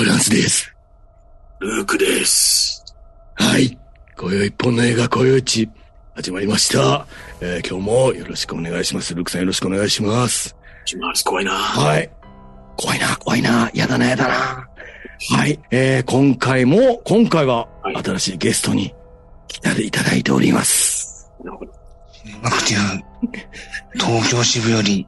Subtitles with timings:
[0.00, 0.74] フランスです。
[1.58, 2.82] ルークです。
[3.34, 3.76] はい。
[4.16, 5.68] 今宵一本の映画、今宵一、
[6.14, 7.06] 始まりました。
[7.42, 9.14] えー今日もよろしくお願いします。
[9.14, 10.56] ルークさんよろしくお願いします。
[10.86, 11.22] します。
[11.22, 11.52] 怖いな。
[11.52, 12.10] はい。
[12.78, 14.68] 怖いな、怖いな、やだな、やだな。
[15.36, 15.60] はい。
[15.70, 18.94] えー今回も、今回ははい新しいゲストに
[19.48, 21.30] 来ていただいております。
[21.44, 21.72] なるほど。
[22.40, 23.02] マクティア、
[23.98, 25.06] 東京支部より、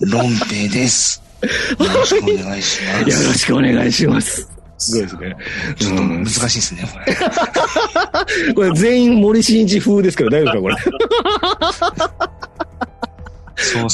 [0.00, 1.21] ロンペイです。
[1.42, 3.38] よろしくお願いしまよろす。
[3.38, 4.48] しくお願いします。
[4.78, 5.36] すごいですね。
[5.76, 8.54] ちょっとうん難しいですね、これ。
[8.54, 10.76] これ全員森進一風ですけど大丈夫か、これ？
[13.56, 13.88] そうで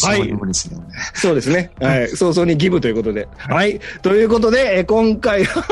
[0.54, 0.78] すね。
[1.14, 1.70] そうですね。
[1.80, 2.08] はい。
[2.16, 3.28] 早々にギブということで。
[3.36, 3.80] はい。
[4.02, 5.64] ということで、えー今回は、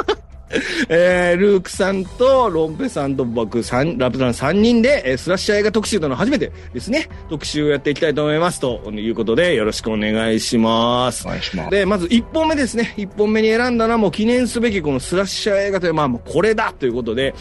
[0.88, 8.60] えー、ルークさんとロンペさんと僕三ラプタン3人で、えースラッシャー映画特集とのを初めてですね、特集をやっていきたいと思います。
[8.60, 11.30] ということで、よろしくお願いしますお。
[11.30, 11.70] 願いします。
[11.70, 12.94] で、まず1本目ですね。
[12.96, 17.34] 1本目に選んだのはもう記念すべきこのスラッシャー映画という、まあもうこれだということで、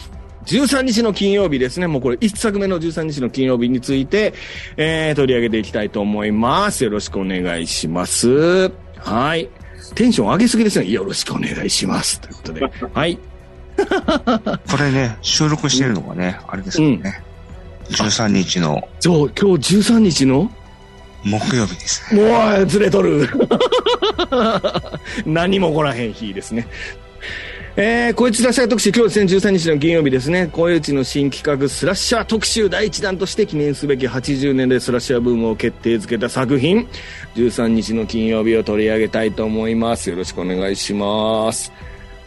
[0.46, 1.86] 13日の金曜日ですね。
[1.86, 4.32] もうこれ1作目の13日の金曜日について、
[4.76, 6.84] えー、取り上げていきたいと思います。
[6.84, 8.70] よろしくお願いします。
[8.98, 9.48] はい。
[9.94, 10.86] テンション上げすぎですね。
[10.90, 12.20] よろしくお願いします。
[12.20, 12.60] ということで。
[12.92, 13.18] はい。
[13.76, 17.22] これね、収録してるのがね、あれですよね。
[17.90, 20.50] 13日のそう、今日13日の？
[21.24, 22.22] 木曜日ですね。
[22.22, 23.28] もう、ずれとる。
[25.26, 26.68] 何も起こらへん日ですね。
[27.78, 36.88] えー、こいつらシャー特集、今日ですね、13日の金曜日ですね、こいちの新企画、スラッシャー特集第1弾として記念すべき80年でスラッシャーブームを決定づけた作品、
[37.34, 40.08] 13日の金曜日を取り上げたいと思います。
[40.08, 41.70] よろしくお願いします。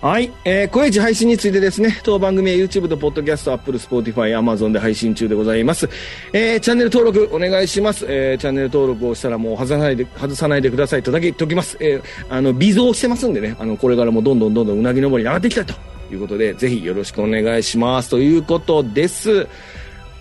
[0.01, 0.31] はい。
[0.45, 5.89] えー、小市配信についてですね、当番組は YouTube と Podcast、Apple、Spotify、Amazon で配信中でございます。
[6.31, 8.05] えー、チャンネル登録お願いします。
[8.07, 11.75] えー、チャンネル登録をしたらもう外さないで、外さないでくださいとだけ言っておきます。
[11.81, 15.73] えー、あの、微増してますんでね、あの、これからもどんどんどんどんうなぎ登りに上がっていきたいと
[16.13, 18.09] いうことで、ぜひよろしくお願いします。
[18.09, 19.47] ということです。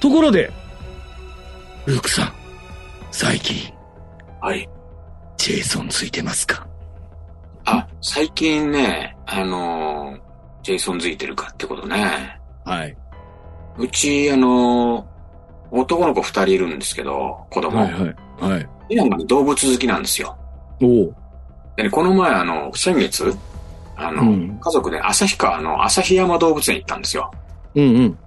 [0.01, 0.51] ところで、
[1.87, 2.33] ルークさん、
[3.13, 3.73] 最近、
[4.41, 4.69] はい。
[5.37, 6.68] ジェイソンついてますか？
[7.77, 10.19] あ、最近ね、あのー
[10.63, 12.39] ジェイソンづいてるかってことね。
[12.65, 12.97] はい。
[13.79, 15.19] うち、あのー
[15.71, 17.79] 男の子二人いるんですけど、子供。
[17.79, 18.17] はいはい。
[18.41, 18.69] はい。
[18.89, 20.35] 今まで動物好きなんですよ。
[20.83, 21.15] おう
[21.77, 23.35] でね、この前、あの、先月、
[23.97, 27.31] あの、うん家族で旭川の旭山動物園行ったんですよ。
[27.75, 28.19] うんうん。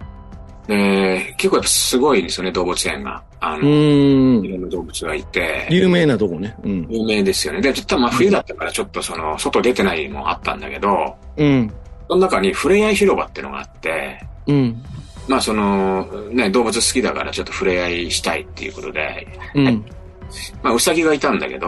[0.68, 3.23] で、結構やっぱすごいんですよね、動物園が。
[3.44, 4.46] あうの。
[4.46, 5.68] いろんな動物がいて。
[5.72, 6.56] 有名なとこね。
[6.63, 6.88] うん。
[6.90, 7.62] 有名ですよね。
[7.62, 11.74] で、ちょっとまあ冬だったからちょっとその、外出てないのもあったんだけど、うん。
[12.07, 14.84] その中にふれあい広場っていうのがあって、うん。
[15.28, 19.85] まあその、ね、動物好きだからちょっと触れ合いしたいっていうことで、うん。
[20.62, 21.68] まあウサギがいたんだけど、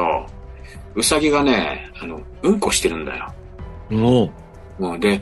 [0.94, 3.34] ウサギがね、あの、うんこしてるんだよ。
[3.92, 4.32] おう。
[4.78, 5.20] もうで、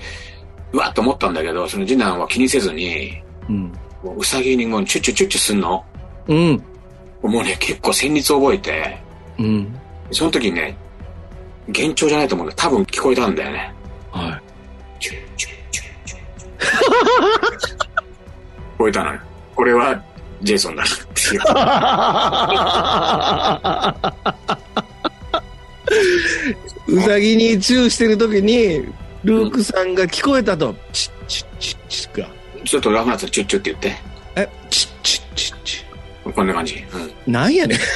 [0.74, 3.72] うわっと思ったんだけど、その次男は気にせずに、うん。
[4.04, 5.86] もうウサギにもうチュッチュチュッチュすんの。
[6.28, 6.64] うん。
[7.24, 8.98] もうね、結構旋律覚えて、
[9.38, 9.80] うん。
[10.12, 10.76] その時にね、
[11.68, 13.74] 幻聴じゃないと思うんだ多分聞こえたんだよね。
[14.12, 14.42] はい。
[15.02, 15.14] 聞
[18.78, 19.20] こえたのよ。
[19.56, 20.00] これは、
[20.42, 21.42] ジェイソンだなっていう。
[26.88, 28.86] うさぎにチューしてる時に、
[29.24, 30.76] ルークさんが聞こえたと。
[30.92, 32.28] チッチッチッチッが。
[32.64, 34.11] ちょっとラフなやつチュッチュって言って。
[36.34, 36.76] こんな感じ。
[36.94, 37.02] うん。
[37.02, 37.12] ッ。
[37.28, 37.80] なんやねん。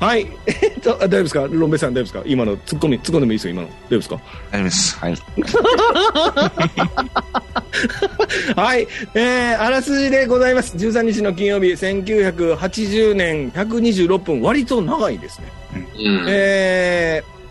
[0.00, 0.26] はい。
[0.46, 1.46] えっと、あ大丈夫ですか？
[1.50, 2.22] ロンベさん大丈夫ですか？
[2.26, 3.68] 今の突っ込み、突っ込んでもいいですよ、今の。
[3.68, 4.20] 大丈夫ですか？
[4.50, 4.98] 大丈夫です。
[4.98, 5.14] はい。
[8.56, 8.86] はい。
[9.14, 10.76] えー、あらすじでございます。
[10.76, 14.40] 13日の金曜日、1980年126分。
[14.42, 15.46] 割と長いですね。
[15.74, 16.24] うん。
[16.28, 17.41] えー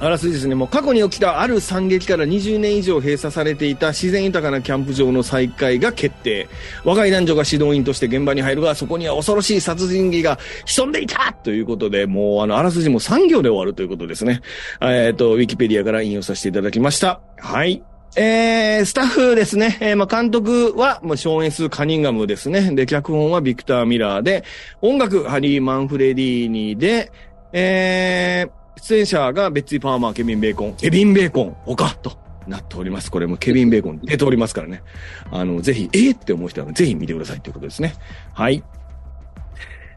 [0.00, 6.48] あらすじですね、もう過去に起きたある惨劇から20年以上閉鎖されていた自然豊かなキャンプ場の再開が決定。
[6.84, 14.40] 若い男女が指導員として現場に入るが、そこには恐ろしい殺人鬼が潜んでいたということで、もうあの、あらすじも3行で終わるということですね。
[14.80, 17.20] えっ、と、ウィキペディアから引用させていただきました。
[17.36, 17.82] はい。
[18.16, 19.76] えー、スタッフですね。
[19.80, 22.74] えー、まあ、監督は、もう、ショーン・エス・カニンガムですね。
[22.74, 24.44] で、脚本はビクター・ミラーで、
[24.80, 27.12] 音楽、ハリー・マンフレディーニで、
[27.52, 33.10] えー、出演者がベッツィ・パーマー、ケビン・ベーコン、ケビン・ベーコン、他となっております。
[33.10, 34.82] これもケビン・ベーコン出ておりますからね。
[35.30, 37.94] あの、ぜひ、えー、って思う人はぜひ見てくださいということですね。
[38.32, 38.62] はい。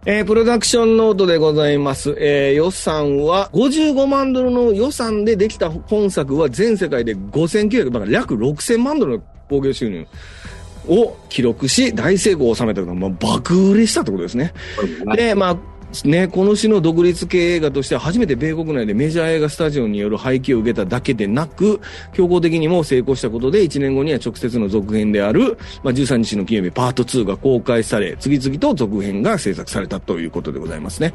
[0.06, 2.14] えープロダクションノートでございます。
[2.20, 10.06] えー予算は55万ドルの予算でできた本作は全世界で5900、だから約6000万ドルの興行収入
[10.90, 14.54] を記録し、大成功を収めたのが、まあ、爆売れしたってことですね。
[15.16, 15.58] で、まあ、
[16.04, 21.80] ね、この種の独立系映画としては初めて米国内でメジャー映画スタジオによる配給を受けただけでなく、
[22.14, 31.14] 強行的にも成功したことで、1年後には直接の続編である、まあ、13日の金曜日パート2が公開され、次々と続編が制作されたということでございますね。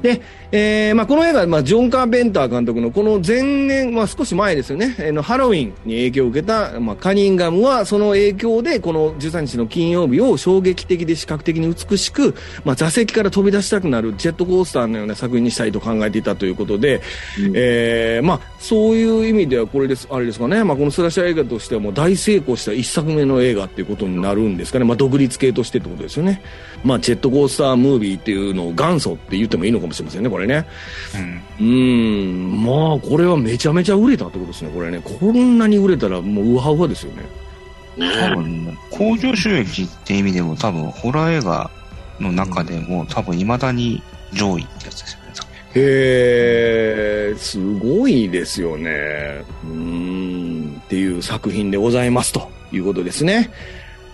[0.00, 0.22] で、
[0.52, 12.34] えー、まあ、この映画、まあ、ジョン・カーペンター監督のこの前年、まあ、少し前ですよね、え、のハロウィンに影響を受けた、まあ、カニンガムは、その影響で、この13日の金曜日を衝撃的で視覚的に美しく、
[12.64, 17.00] まあ、座席から飛び出したくなるジェットコースターのような作品にしたいと考えていたということで、
[17.38, 26.42] うん、えー、まあ、そういう意味ではこれです、あれですかね、まあ、このスラッシャー映画としてはもう大成功した一作目の映画っていうことになるんですかね、まあ、独立系としてってことですよね。
[26.82, 30.66] まあ、ジェットコースタームービーっていうのを元祖って言ってもいいのかもしれませんね、これね。
[31.60, 35.00] うん、うんまあ、これはめちゃめちゃ売れたってことですね、これね。
[35.02, 37.22] こんなに売れたらもうウハウハですよね。
[37.96, 41.70] 多分、工場収益って意味でも多分、ホラー映画
[42.20, 44.02] の中でも、多分、未だに
[44.32, 45.24] 上位ってやつですよね。
[45.76, 49.44] へえ、すごいですよね。
[49.64, 53.50] うん、っていう作品でございますということですね。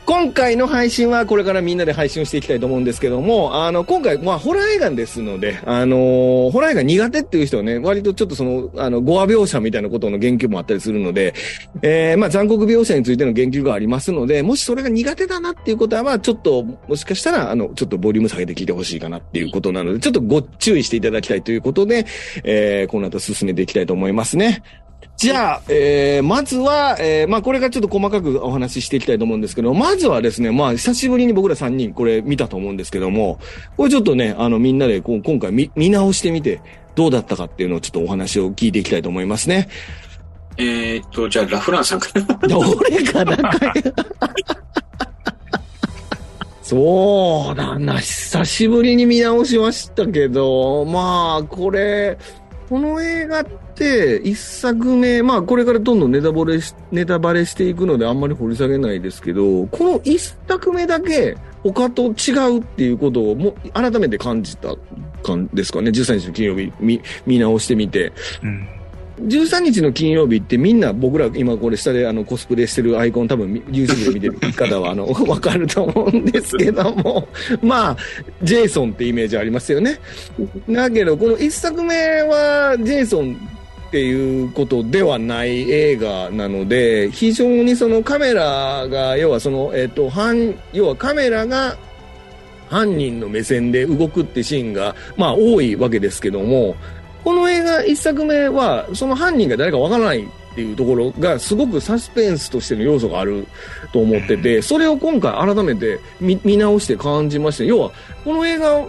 [0.07, 11.35] 今回の配信はこれからみんなで配信をしていきたいと思うんですけども、あの、今回、まあ、ホラー映画ですので、あのー、ホラー映画苦手っていう人はね、割とちょっとその、あの、語話描写みたいなことの言及もあったりするので、
[11.83, 22.07] えー、まあ、残酷描写についての言及がありますので、もしそれが苦手だなっていうことは、まあ、ちょっと、もしかしたら、あの、ちょっとボリューム下げて聞いてほしいかなっていうことなので、ちょっとご注意していただきたいということで、
[22.43, 24.63] えー、この後進めていきたいと思いますね。
[25.17, 33.39] じゃあ、えー、まずは、えー、まあ、これからちょっと細かくお話ししていきたいと思うんですけど、まずはですね、まあ、久しぶりに僕ら3人これ見たと思うんですけども、
[33.77, 36.63] これちょっとね、あの、みんなでこう今回見見直してみて、
[36.95, 39.69] どうだったかっていうのをちょっとお話を聞いていきたいと思いますね。
[40.57, 42.49] えー、っと、じゃあ、ラフランさんから。
[42.49, 43.37] どれかな
[46.63, 52.17] そうだな、久しぶりに見直しましたけど、まあ、これ、
[52.69, 53.70] この映画って、
[54.25, 60.19] 一作目、まあこれからどんどんネタバレし、ネタバレしていくのであんまり掘り下げないですけど、この一
[60.49, 64.75] 作目だけ他と違うっていうことをも改めて感じた
[65.23, 65.91] 感ですかね。
[65.91, 68.13] 13日の金曜日見、見直してみて。
[68.43, 68.69] うん
[69.21, 77.29] 13日の金曜日ってみんな僕ら今これ下であのコスプレしてるアイコン多分 YouTube で見てる方はあの わかると思うんですけども
[77.61, 77.97] まあ
[78.43, 79.99] ジェイソンってイメージありますよね
[80.69, 83.37] だけどこの1作目はジェイソン
[83.91, 91.77] っていうことではない映画なので非常にそのカメラが要はそのえっ、と半要はカメラが
[92.69, 96.77] 犯人の目線で動くってシーンがまあ多いわけですけども
[97.25, 103.47] この映画一作目は、その犯人が誰かわからないっていうところがすごくサスペンスとしての要素がある
[103.93, 107.65] と思ってて、それを今回改めて見直して感じました。
[107.65, 107.93] 要は、
[108.25, 108.87] この映画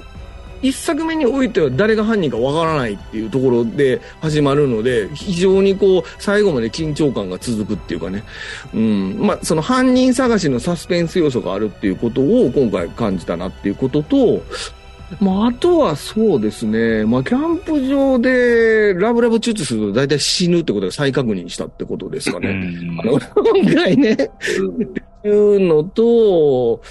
[0.61, 8.23] 一作目においては誰が犯人かわからないっていうところで始まるので、非常にこう、最後まで緊張感が続くっていうかね。
[8.73, 9.17] うん。
[9.19, 14.43] まあ、その犯人探しのサスペンス要素があるっていうことを今回感じたなっていうことと、
[15.19, 17.05] まあ、あとはそうですね。
[17.05, 22.49] まあ、キャンプ場でラブラブチュッチすると大体死ぬってことが再確認したってことですかね。
[23.01, 23.19] あの、
[23.65, 24.15] ぐらいね。
[25.23, 26.81] いうのと、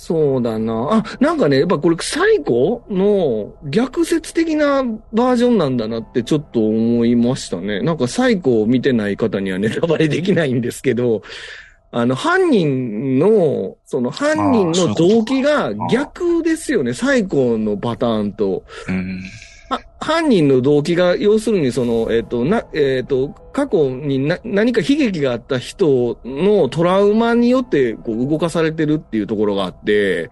[0.00, 1.02] そうだな。
[1.04, 7.82] あ、なんかね、やっぱこれ最後の逆説的なバージョンなんだなってちょっと思いましたね。
[7.82, 11.22] なんかサイコを見てない方にはネタバレできないんですけど、
[11.90, 16.94] あの、犯人の、その犯人の動機が逆ですよね。
[16.94, 18.62] サイコのパターンと。
[18.86, 19.20] うん
[20.00, 30.30] 犯人の動機が、要するにその、えっ、ー、と、な、えっ、ー、と、過去にな何か悲劇があった人のトラウマによってこう動かされてるっていうところがあって、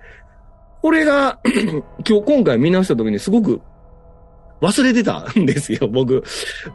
[0.82, 1.40] これが
[2.08, 3.61] 今日、今回見直した時にすごく
[4.61, 6.23] 忘れてたんですよ、 僕。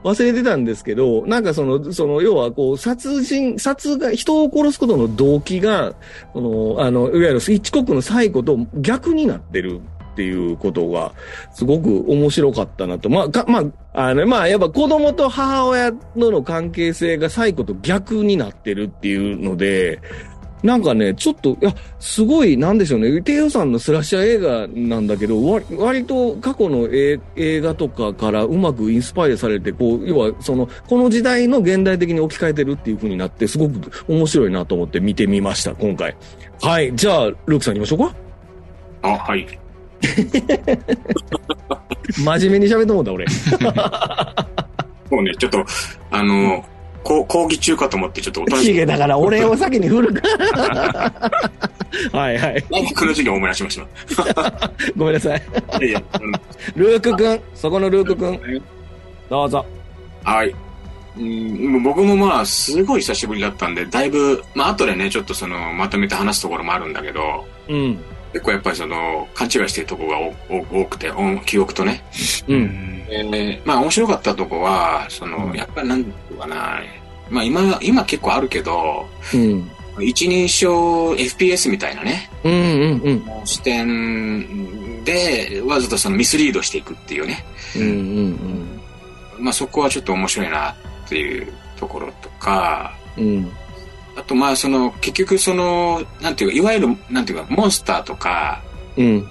[0.03, 5.93] 忘れてたんですけど、なんかその、その、要はこう、殺人、殺が、人を殺すことの動機が、
[6.33, 9.79] その、あの、いわゆる一国の最古と逆になってる
[10.11, 11.13] っていうことが、
[11.53, 13.09] すごく面白かったなと。
[13.09, 13.59] まあ、か、ま
[13.93, 20.01] あ、あの、まあ、やっぱ子供と母親との関係性が最古と逆になってるっていうので、
[20.63, 27.19] なんかね、ちょっと、いや、すごい、なんでしょうね、低予算のスラッシャー映画なんだけど、割割と過去の映
[27.61, 36.15] 画とかからうまくインスパイアされて、こう、要は、その、この時代の現代的に置き換えてるっていう風になって、すごく面白いなと思って見てみました、今回。
[36.61, 38.15] はい、じゃあ、ルークさん行きましょうか。
[39.01, 39.47] あ、はい。
[42.17, 43.25] 真面目に喋ってもうた、俺。
[43.29, 43.57] そ
[45.19, 45.65] うね、ちょっと、
[46.09, 46.65] あの、
[47.03, 50.21] こう講義中かと思ってちょっとおとなしヒゲだから俺を先に振るか
[50.69, 51.31] ら。
[52.13, 52.65] はいはい。
[52.69, 53.81] 大学の授業を思い出しまし
[54.45, 54.71] た。
[54.95, 55.41] ごめんなさい。
[55.79, 56.39] いやいや、あの
[56.75, 58.61] ルークくん、そこのルークくん、
[59.29, 59.65] どうぞ。
[60.23, 60.55] はい。
[61.17, 67.99] うん、僕もまあ、すごい久しぶりだったんで、だいぶ、まあ、後でね、ちょっとその、まとめて話すところもあるんだけど、うん。
[68.33, 72.03] 結構やっぱりその、勘違いしてるところが多くて、お記憶とね。
[72.47, 72.53] う。
[72.53, 73.31] うんん。
[73.31, 76.79] で、まあ、面白かったとこは、その、うんやっぱりなんていうかな、
[77.29, 79.69] まあ、今、今結構あるけど、うん。
[79.99, 83.45] 一人称 FPS みたいなね、うんうんうん。
[83.45, 87.43] 視点で、わざとそのミスリードしていくっていうね。
[87.75, 88.81] うんうん
[89.39, 90.75] まあ、そこはちょっと面白いなっ
[91.09, 93.51] ていうところとか、うん。
[94.31, 98.61] と、まあ、その、結局、その、なんていうか、いわゆる、なんていうか、モンスターとか、
[98.97, 99.27] うん。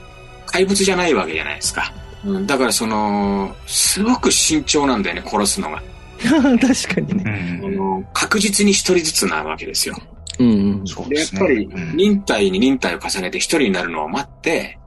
[0.47, 1.92] 怪物じゃないわけじゃないですか。
[2.25, 5.83] うん、だから、その、すごく慎重なんだよね、殺すのが。
[6.21, 7.61] 確かにね。
[7.62, 9.97] うんあの確実に一人ずつなわけですよ。
[10.38, 10.85] うんうん。
[10.85, 11.40] で、そうですね。
[11.40, 14.78] やっぱりうん、忍耐に忍耐を重ねて一人になるのを待って、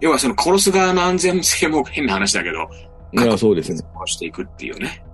[0.00, 2.68] 要はその殺す側の安全性も変な話だけど、
[3.12, 3.80] いや、そうですね。
[3.94, 5.04] 殺していくっていうね。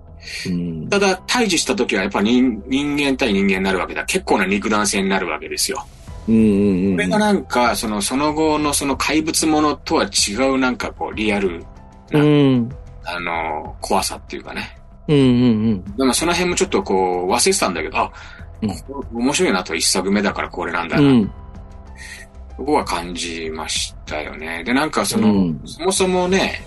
[0.47, 0.89] うん。
[0.89, 4.03] ただ、対峙した時はやっぱ人人間対人間になるわけだ。
[4.05, 5.85] 結構な肉弾戦になるわけですよ。
[6.27, 6.95] うんうんうん。
[6.95, 11.63] これがなんか、その、その後のその怪物ものとは違うなんかこう、リアル
[12.11, 12.21] うん。
[12.21, 12.69] うん
[13.09, 14.77] あの、怖さっていうかね。
[15.07, 15.21] うんう
[15.75, 15.95] ん。
[15.95, 18.11] でもその辺もちょっとこう、忘れてたんだけど、あ、
[18.61, 18.71] うん
[19.13, 21.07] 面白いなと一作目だからこれなんだな。
[21.07, 21.31] うん。
[22.57, 24.63] そこは感じましたよね。
[24.65, 26.61] で、なんかその、うんそもそもね、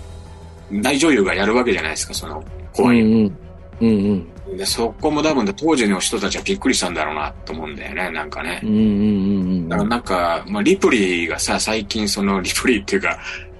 [0.71, 2.99] 大女優がやるわけじゃないですか、その、う怖い。
[2.99, 3.37] んうん。
[3.87, 8.69] うんで、そこも多分当時の人たちはびっくりしたんだろうなと思うんだよね、なんかねうん。
[8.69, 13.17] うんうんだからなんか、まあ、リプリーがさ、最近その、リプリーっていうか、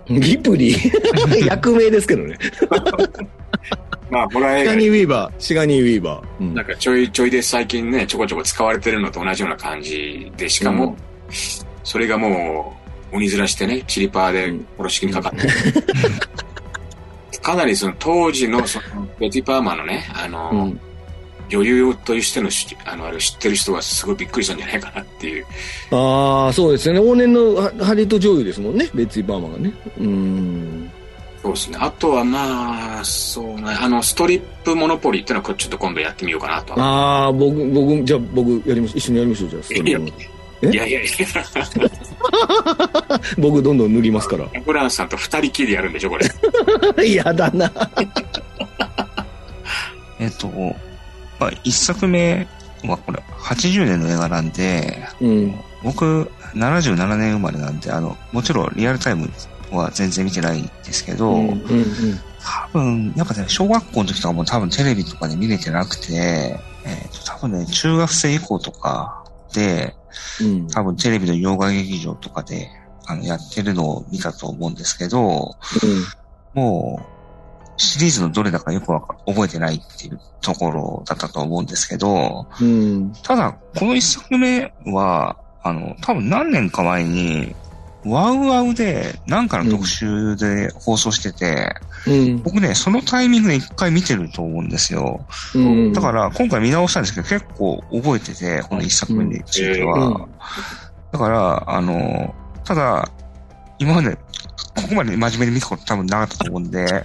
[0.10, 0.20] うん。
[0.20, 1.46] リプリー？
[1.48, 2.38] 役名ですけどね。
[4.10, 5.32] まあ、ホラー映画シガニー・ウィーバー。
[5.40, 6.24] シガニー・ウィーバー。
[6.42, 10.96] うんなんかちょいちょいで最近ね、ちょこちょこ使われてるのと同じような感じで、しかも、うん
[11.84, 12.78] それがも
[13.12, 15.54] う、鬼面してね、チリパーで殺し気にかかってる。
[17.42, 20.80] かなりその当時のそのベティ・パーマーのね、あの、うん。
[21.50, 25.46] 女優としてのしあのあれを知ってる人はすごいびっくりしたんじゃないかなっていう。
[25.92, 27.02] ああ、そうですよね。
[27.02, 28.90] 往年のハハリウッド女優ですもんね。
[28.94, 29.74] ベッツィ・バーマンがね。
[30.00, 30.92] うん。
[31.42, 31.78] そうですね。
[31.82, 36.74] あとはまあ、そうね、あの、ストリップモノポリーっていうのはちょっと今度やってみようかなと。
[36.80, 38.98] ああ、僕、僕、じゃあ僕やりましょう。
[39.00, 40.12] 一緒にやりましょう、じゃあストリーム。
[40.62, 40.70] え？
[40.70, 41.06] いやいやい
[43.38, 44.46] 僕どんどん塗りますから。
[44.54, 46.30] や、ブランさんと二人きりでやるんでしょ、これ。
[47.06, 47.72] 嫌だな。
[50.20, 50.48] えっと、
[51.40, 52.48] まあ、一作目
[52.84, 55.56] はこれ、80年の映画なんで、うん。
[55.84, 59.32] 僕、77年生まれなんで、あの、もちろんリアルタイム
[59.72, 61.50] は全然見てないんですけど、うん。
[61.50, 62.20] うん。
[62.44, 69.96] 多分、やっぱね、小学校の時とかも多分テレビとかで見れてなくて、えっ、と、多分ね、中学生以降とかで、
[70.42, 70.68] うん。
[70.68, 72.70] 多分テレビの洋画劇場とかで、
[73.08, 75.56] あの、やってるのを見たと思うんですけど、
[76.54, 77.22] もう、
[77.78, 83.12] シリーズのどれだかよくわか覚えてないっていうところだったと思うんですけど、うん。
[83.24, 87.56] ただ、この一作目は、あの、多分何年か前に、
[88.06, 91.76] ワウワウで、なんかの特集で放送してて、
[92.08, 92.42] うん。
[92.42, 95.26] 僕ね、そのタイミングで一回見てると思うんですよ。
[95.54, 95.94] うん。
[95.94, 100.08] だから、今回見直したんですけど、結構覚えてて、この一作目については。
[100.08, 100.26] うん
[101.12, 103.10] だから、あの、ただ、
[103.80, 107.04] 今まで、ここまで真面目に見たこと多分なかったと思うんで、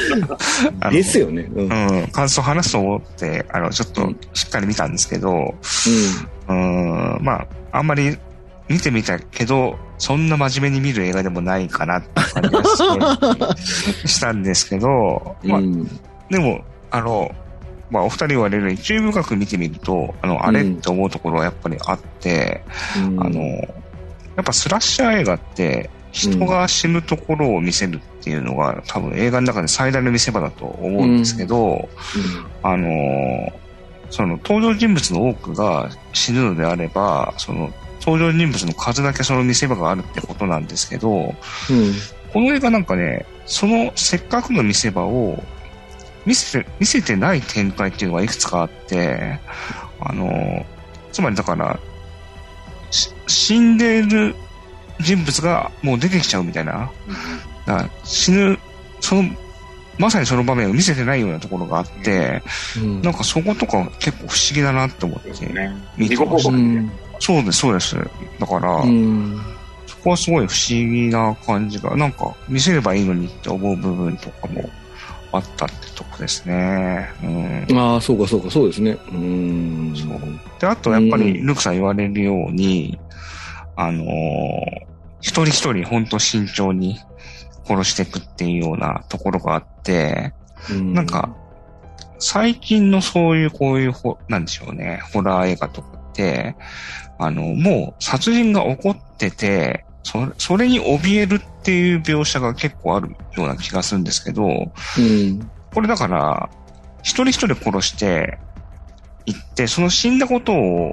[0.90, 1.42] ですよね。
[1.54, 5.54] うん、感想話すと思って、あの、ちょっとしっかり見たんですけど、
[6.48, 8.16] うん、まあ、あんまり
[8.68, 15.86] 見てみたけど、そんな真面目に見る映画でもないかなって感じがしたんですけど、まあ、うん。
[16.30, 17.34] でも、あの、
[17.90, 22.62] まあ、お二人言われるように注意深く見てみると、あの、あれって思うところはやっぱりあって、
[22.96, 31.88] うんあの、やっぱスラッシャー映画って、人が死ぬところを見せるっていうのが、多分映画の中で最大の見せ場だと思うんですけど、
[32.62, 33.52] あの、
[34.10, 37.72] その登場人物の多くが死ぬのであれば、その
[38.04, 41.34] 登場人物の数だけその見せ場があるってことなんですけど、うん。
[42.32, 45.42] この映画なんかね、そのせっかくの見せ場を
[46.26, 49.38] 見せて、見せてない展開っていうのがいくつかあって、
[50.00, 50.66] あの、
[51.12, 51.78] つまりだから、
[52.90, 54.34] し死んでいる
[55.00, 56.90] 人物がもう出てきちゃうみたいな。
[57.66, 58.58] だから死ぬ、
[59.00, 59.30] その、
[59.98, 62.42] まさにその場面を見せてないようなところがあって、
[62.78, 63.02] うん。
[63.02, 65.30] なんかそことか結構不思議だなって思って。
[65.46, 65.74] ね。
[65.96, 66.80] 見て自己報告うね。
[66.80, 66.92] ん。
[67.18, 67.96] そうです、そうです。
[68.38, 69.40] だから、うん。
[69.86, 74.68] そこはすごい不思議な感じが、なんか見せればいいのにって思う部分とかも
[75.32, 77.08] あったってとこですね。
[77.22, 77.78] うん。
[77.78, 78.92] ああ、そうかそうか、そうですね。
[78.92, 79.96] うーん。
[79.96, 80.20] そう
[80.60, 82.98] で、あとやっぱり、うんルークさん言われるように、
[83.76, 87.00] あのー一人一人本当慎重に
[87.64, 90.34] 殺していくっていうようなところがあって、
[90.70, 91.34] うんなんか、
[92.18, 96.56] 最近のそういうこういうほ、なんでしょうね、ホラー映画とかって、
[97.18, 105.50] あの、もう殺人が起こってて、それ、それに怯えるっていう描写が結構あるような気がするんですけど、うん。
[105.72, 106.48] これだから、
[107.02, 108.38] 一人一人殺して、
[109.26, 110.92] 行って、その死んだことを、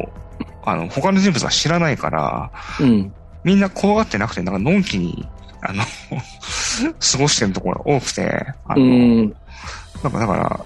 [0.63, 3.13] あの、他の人物が知らないから、うん。
[3.43, 5.27] みんな怖がってなくて、なんか、のんきに、
[5.61, 5.83] あの、
[6.99, 9.33] 過ごしてるところが多くて、あうの、ん。
[10.03, 10.65] なんかだから、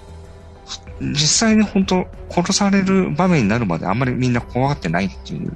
[1.01, 5.51] 実際に本当殺される場面になるまであんまりみんな怖がってないっていう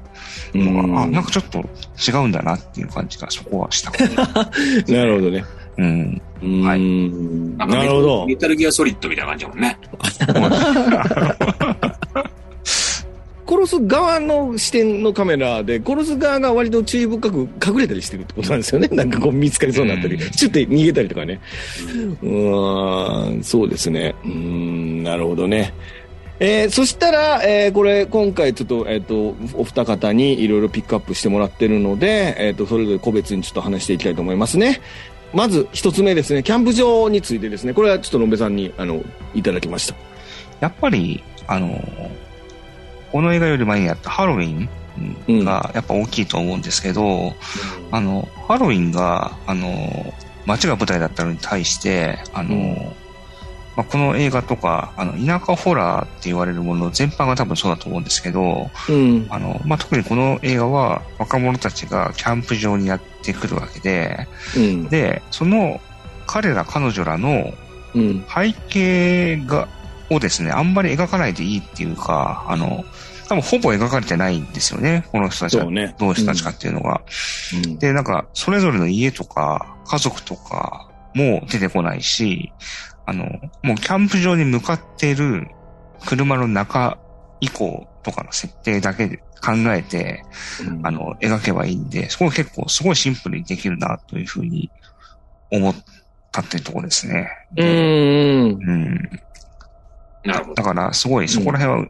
[0.53, 1.59] のが、あ、なんかちょっと
[1.97, 3.91] 違うんだなっていう感じがそこはした。
[4.91, 5.45] なるほどね。
[5.77, 6.21] うん。
[6.41, 6.63] うん。
[6.63, 6.79] はい
[7.57, 8.35] なるほどメ。
[8.35, 9.77] タルギアソリッドみたいな感じだもんね。
[13.49, 18.87] 殺す側の視点のカメラで、殺す側が割と注意深く隠れたりしてるってことなんですよね。
[18.93, 21.39] なんかこう見つかりそうになったり、うんちょっと逃げたりとかね。
[22.21, 24.13] うーん、そうですね。
[24.23, 25.73] うーん、なるほどね。
[26.39, 34.79] えーそしたら、えーこれ、今回ちょっと、えっ、と、お二方にいろいろピックアップしてもらってるので、えっ、と、それぞれ個別にちょっと話していきたいと思いますね。
[35.33, 39.01] まず、一つ目ですね、キャンプ場についてですね、これはちょっとのべさんに、あの、
[39.35, 39.95] いただきました。
[40.61, 41.79] やっぱり、あの、
[43.11, 44.69] この映画より前にやったハロウィ
[45.29, 47.33] ンがやっぱ大きいと思うんですけど、
[47.91, 50.13] あの、ハロウィンが、あの、
[50.45, 52.75] 街が舞台だったのに対して、あの、うん
[53.79, 59.25] まあ、この映画とか、あの、田舎ホラーって言われるもの全般が多分そうだと思うんですけど、うん。
[59.29, 64.89] あの、まあ、特にこの映画は若者たちがキャンプ場にやってくるわけで、うん。
[64.89, 65.79] で、その
[66.27, 67.53] 彼ら彼女らの
[67.95, 68.25] うん。
[68.27, 69.69] 背景が、
[70.09, 72.83] をですね、あんまり描かないでいいっていうか、あの、
[73.29, 75.95] 多分ほぼ描かれてないんですよね、この人たちはね。
[75.99, 77.01] どういう人たちかっていうのが。
[77.63, 77.77] うん。
[77.77, 82.51] で、なんか、それぞれの家とか、家族とかも出てこないし、
[83.05, 83.25] あの、
[83.61, 85.47] もうキャンプ場に向かっている
[86.07, 86.97] 車の中
[87.39, 90.23] 以降とかの設定だけで考えて、
[90.67, 94.71] うんあの、描けばいいんで、そこ結構すごいシンプルにできるなというふうに
[95.51, 95.75] 思っ
[96.31, 97.29] たっていうところですね。
[97.57, 97.67] うん。
[97.67, 99.09] うん。
[100.23, 100.55] なるほど。
[100.55, 101.87] だから、すごい、そこら辺は、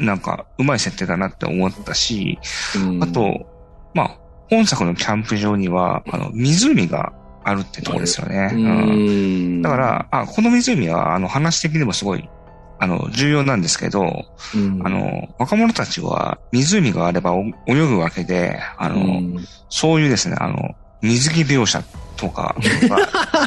[0.00, 2.38] なんか、うまい設定だなって思ったし、
[2.76, 3.46] うんあ、と、
[3.94, 7.12] まあ、本作のキャンプ場には、あの、湖が
[7.44, 8.50] あるってところですよね。
[8.52, 9.62] ううんん。
[9.62, 12.28] だから、あ、この湖は、あの、話的にもすごい、
[12.78, 21.82] あの、重要なんですけど、うん、あの、若者たちは湖があればお泳ぐわけで、あの、うん、そういうですね、あの、水着描写
[22.16, 22.56] とか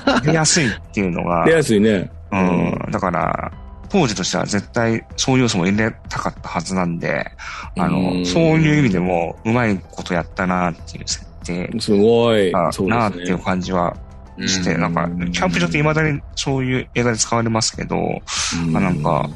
[0.06, 2.12] が 出やすいっていうのが出、やすいね。
[2.32, 3.52] うん、だから、
[3.94, 7.30] 当時としては絶対そういう要素も入れたかったはずなんで、
[7.78, 12.52] あうの、んそういう意味でもうまいことやったなっていう設定すごい。
[12.52, 13.38] だそうなっていう。
[13.38, 13.96] 感じは
[14.40, 19.30] して、うんなんか、キャンプ場って未だにそういう映画で使われますけど、うんあなんか、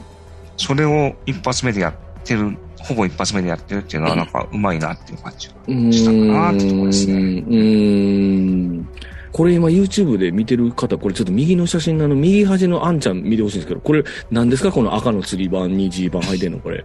[0.58, 1.93] それを一発目でやっ
[2.24, 5.54] てる、ほぼ一発目でやってるっていうのはなんかうまいなっていう感じが
[5.91, 7.13] したかなってところですね。
[7.15, 8.89] うん。
[9.27, 14.71] うんこれ今 YouTube で見てる方、これちょっと右の写真のあの右端のあんちゃん見てほしいんですけど、これ何ですか？
[14.71, 16.83] この赤の釣り板にジーパン履いてんのこれ。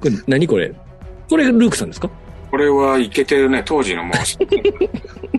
[0.00, 0.72] これ何これ？
[1.28, 2.10] これルークさんですか？
[2.50, 4.12] これはいけてるね、当時のもう、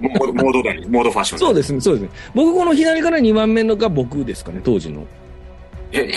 [0.01, 2.09] モードモードだね、モードファッションだそうですね、そうですね。
[2.33, 5.05] 僕この左から2番目のが僕ですかね、当時の。
[5.91, 6.09] え、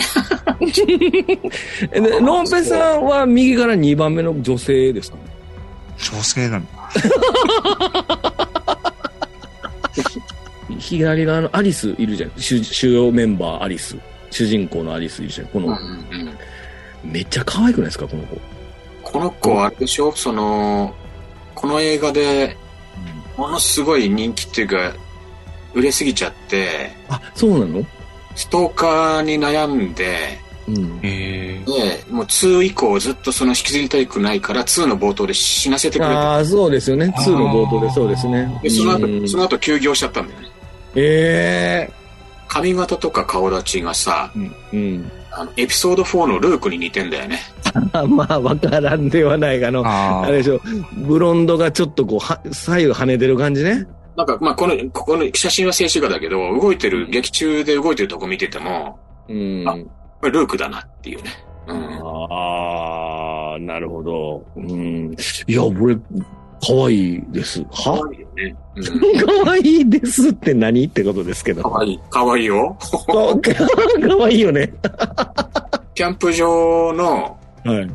[2.21, 5.23] ロンペさんは右から2番目の女性ですかね？
[5.97, 6.71] 女性なんだ。
[10.85, 12.31] 左側のアリスいるじゃん。
[12.37, 13.97] 主主要メンバーアリス。
[14.31, 15.47] 主人公のアリスいるじゃん。
[15.47, 16.37] この、うん
[17.03, 18.37] めっちゃ可愛くないですか、この子。
[19.03, 20.11] この子はあれでしょ？
[20.13, 20.91] その、
[21.53, 22.57] この映画で
[23.37, 24.91] ものすごい人気っていうか、
[25.75, 27.85] 売れすぎちゃって、あ、そうなの？
[28.35, 30.99] ストーカーに悩んで、うん。
[31.03, 37.13] へで、もう2以降ずっとその引きずりたくないから2の冒頭で死なせてくれて、ああ、そうですよね。
[37.19, 38.59] 2の冒頭でそうですね。
[38.63, 40.47] で、そのうん後、その後休業しちゃったんだよね。
[40.95, 41.89] え
[42.47, 44.55] 髪型とか顔立ちがさ、えうん。
[44.73, 45.11] うん。
[45.31, 47.39] あの、エピソード4のルークに似てんだよね。
[47.91, 50.61] あまあ、わからんではないが、あの、ああれでしょ、
[50.93, 53.85] ブロンドがちょっとこう、は左右跳ねてる感じね。
[54.15, 59.63] なんか、まあ、この、ここの写真は静止画だけど、動いてる、劇中で動いてるとこ見てても、うん。
[59.67, 61.31] あこれルークだなっていうね。
[61.67, 61.77] うん。
[61.77, 64.45] ああ、なるほど。
[64.55, 65.15] うん。
[65.47, 65.97] いや、俺、
[66.61, 67.61] かわいいです。
[67.63, 68.01] かは？
[68.01, 68.55] わいいよね。
[68.75, 69.43] うん。
[69.43, 71.63] かわいいですって何ってことですけど。
[71.63, 71.99] かかわいい。
[72.09, 72.77] かわいいよ。
[72.79, 74.73] かわいいよね。
[75.95, 77.89] キャンプ場のはい。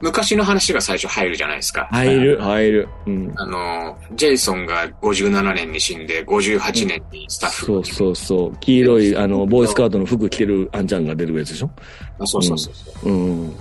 [0.00, 1.88] 昔の話が最初入るじゃないですか。
[1.90, 2.88] 入る、入る。
[3.06, 3.32] うん。
[3.36, 8.56] あの、ジェイソンが57年に死んで、58年にスタッフそうそうそう。
[8.60, 11.70] 黄色い、あの、ボーイスカートの服着てるあんちゃんが出るやつでしょ？
[12.18, 13.12] あそうそうそうそう。
[13.12, 13.56] うん。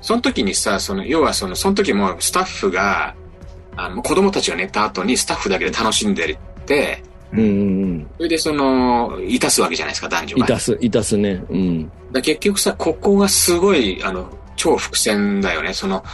[0.00, 3.14] その時にさ、その、要はその、その時もスタッフが、
[3.76, 10.40] あの、子供たちが寝た後にスタッフだけで楽しんでるって、うんうんそれでその、いたすわけじゃないですか、男女うん。
[10.40, 10.46] いが。
[10.48, 11.42] たす、いたすね。
[11.50, 11.90] うん。
[12.12, 15.72] だ結局さ、ここがすごい、あの、超伏線だよね。
[15.72, 16.04] その、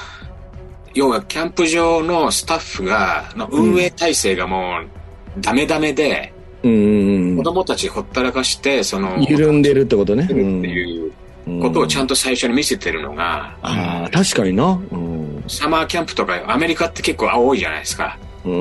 [0.94, 9.22] 要はキャンプ場のスタッフが、の運営体制がもう、ダメダメで、うんうん子供たちほったらかして、その、うん。
[9.24, 10.24] 緩んでるってことね。
[10.24, 11.12] っていう
[11.60, 14.80] ことをちゃんと最初に見せてるのが、ああ、確かにな。
[14.90, 15.31] うん。
[15.48, 18.18] サマーキャンプとかアメリカって結構多いじゃないですか。
[18.44, 18.52] うん。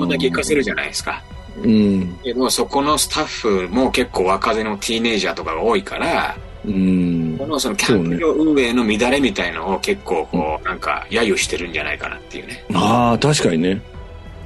[0.00, 1.22] こんだけ行かせるじゃないですか。
[1.62, 2.18] うん。
[2.22, 7.46] けど、そこのスタッフも結構若手のティーネイジャーとかが多いから、うんこ。
[7.46, 12.64] のそのキャンプ場運営の乱れみたいのを結構こう、なんか、揶揄してるんじゃないかなっていうね。
[12.74, 13.80] ああ、確かにね。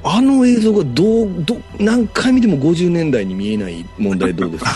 [0.07, 4.71] あの映像がどう、ど、何回見ても50年代に見えない問題どうですか？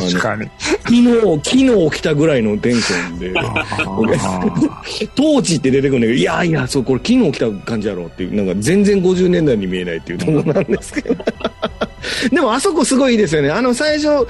[0.00, 0.50] 確かに。
[0.58, 11.24] 昨日、昨日起きたぐらいのテンションで、あートーチって出てくるんだけど、いやいや、そう、これ昨日起きた感じやろうっていう、なんか全然50年代に見えないっていうところなんですけど。
[12.30, 13.50] でもあそこすごいいいですよね。
[13.50, 14.26] あの最初、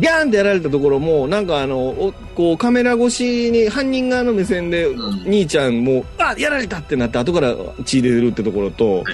[0.00, 9.04] ギャーンってやられたところも、なんかあの、おこうカメラ越しに犯人側の目線で、うん兄ちゃんも、あ、やられたってなって、後から血出るってところと、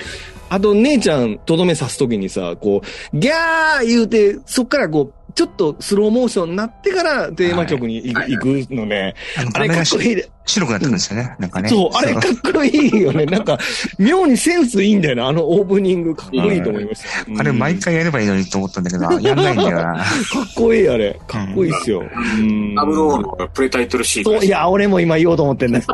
[0.49, 2.83] あと姉ちゃんとどめ刺すときにさ、こ
[3.13, 9.15] う、ギャー言うて、そっからこう、ちょっとスローモーションになってからテーマ曲に行く,、はい行くのね。
[9.55, 10.29] あれかっこいいで。
[10.47, 11.37] 白くなってくるんですよね。
[11.39, 11.69] なんかね。
[11.69, 13.25] そう、あれかっこいいよね。
[13.27, 13.57] なんか、
[13.99, 16.17] 妙にセンスいいんだよな、あのオープニング。
[16.17, 17.41] かっこいいと思いました。
[17.41, 19.83] あれ毎うん回やればいいのにと思ったんだけど、 やんないんだよな。
[19.95, 21.21] かっこいい、あれ。
[21.29, 22.03] かっこいいっすよ。
[22.03, 25.79] うんダブルオーのプレタイトルシークエンスそう、いや、俺も今言おうと思ってんだ。
[25.79, 25.85] ね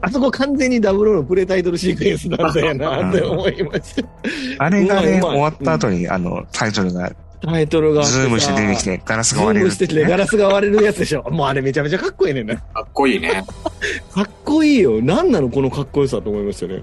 [0.00, 4.64] あそこ完全にダブルオーのプレタイトルシークエンスなんだよな、って思いました。
[4.64, 8.04] あれがね、終わった後に、あの、タイトルが、タイトルが。
[8.04, 10.04] ズームして出てきて、ガラスズが割れるっームしてて。
[10.04, 11.22] ガラスが割れるやつでしょ。
[11.30, 12.56] もうあれめちゃめちゃかっこいいねんな。
[12.56, 13.44] かっこいいね。
[14.12, 15.02] かっこいいよ。
[15.02, 16.82] なんなのこのかっこよさと思いましたね。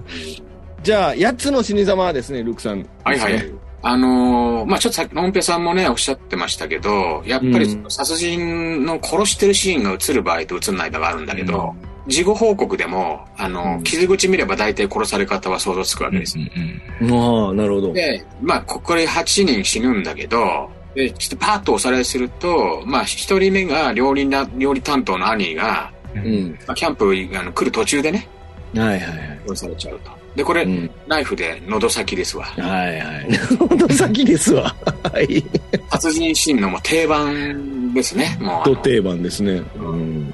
[0.82, 2.86] じゃあ、8つの死に様ですね、ルークさん。
[3.04, 3.52] はいはい。
[3.82, 11.74] あのーまあちょっとさっき、のんぺさんもね、おっしゃってましたけど、やっぱり殺人の殺してるシーンが映る場合と映んない場合があるんだけど、
[12.06, 16.36] 事後報告でも、あの、うん傷口見れば大体殺され方は想像つくわけです。
[16.38, 17.92] ああ、なるほど。
[17.92, 26.58] で、まあ、ここで8人死ぬんだけど、で、ちょっとパーッとおさらいすると、まあ、一人目が料理な、料理担当の兄が、うん。
[26.66, 27.04] まあ、キャンプ
[27.38, 28.28] あの来る途中でね、
[28.74, 29.40] はいはいはい。
[29.46, 30.19] 殺されちゃうと。
[30.34, 30.90] で、これ、うん。
[31.08, 32.44] ナイフで喉先ですわ。
[32.44, 33.36] はいはい。
[33.56, 34.74] ほんと先ですわ。
[35.12, 35.44] はい。
[35.90, 38.38] 殺人シーンのもう定番ですね。
[38.40, 38.64] もう。
[38.64, 39.62] と定番ですね。
[39.76, 40.32] うん。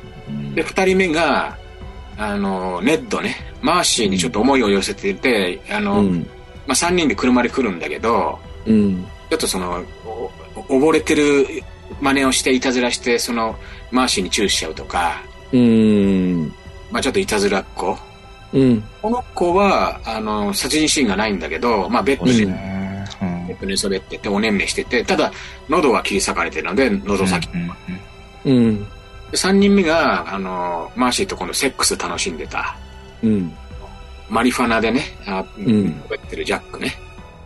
[0.54, 1.56] で、二人目が、
[2.18, 6.20] あの、ネッドね、マーシーにちょっと思いを寄せていて、あの、うん。
[6.66, 9.04] まあ、三人で車で来るんだけど、うん。
[9.30, 10.30] ちょっとその、お
[10.68, 11.46] 溺れてる
[12.00, 13.56] 真似をしていたずらして、その、
[13.90, 16.52] マーシーにチューしちゃうとか、うん。
[16.90, 17.96] まあちょっといたずらっ子。
[18.56, 18.84] うん。
[19.02, 22.76] この子は、あの、殺人シーンがないんだけど、まあベッドで、うんうん
[23.46, 25.30] ベッド寝そべってて、おねんねしてて、ただ、
[25.68, 27.48] 喉は切り裂かれてるので、喉先。
[28.44, 28.86] うん。
[29.30, 32.76] で三人目が、あの、マーシーと今度セックス楽しんでた、
[33.22, 33.52] うん。
[34.28, 36.94] マリファナでね、あんやってるジャックね。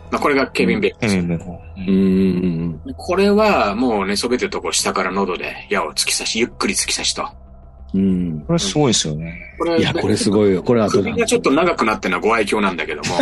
[0.09, 1.17] まあこれがケビン・ベックス。
[1.17, 2.81] うん。
[2.97, 7.27] これはもう寝そべってるところ下から喉で矢を突き刺し、ゆっくり突き刺しと。
[7.93, 8.43] うん。
[8.47, 9.55] これすごいですよね。
[9.57, 10.63] これいや、これすごいよ。
[10.63, 11.19] これ後だ首。
[11.19, 13.17] がちょっと長くなってるのはご愛嬌なんだけども。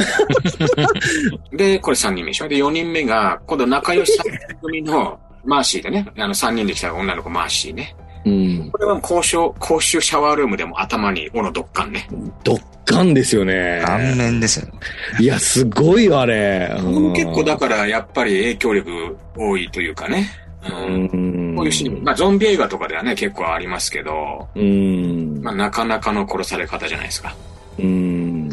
[1.57, 2.47] で、これ3人目でしょ。
[2.47, 4.23] で、4人目が、今度仲良しさ
[4.61, 7.95] 組のマーシーでね、あの3人で来た女の子マーシーね。
[8.25, 8.69] うん。
[8.71, 12.07] これは公衆、公衆シャワールームでも頭に斧ドッカンね。
[12.43, 13.81] ドッカンですよね。
[13.85, 14.73] 顔面ですよね。
[15.19, 16.75] いや、すごいよ、あれ。
[16.77, 20.27] うん結構だからやっぱり影響力多いというかね。
[20.61, 25.41] こういうシーン、まあゾンビ映画とかではね、結構ありますけど、うん。
[25.41, 27.35] まあなかなかの殺され方じゃないですか。
[27.77, 28.49] うん。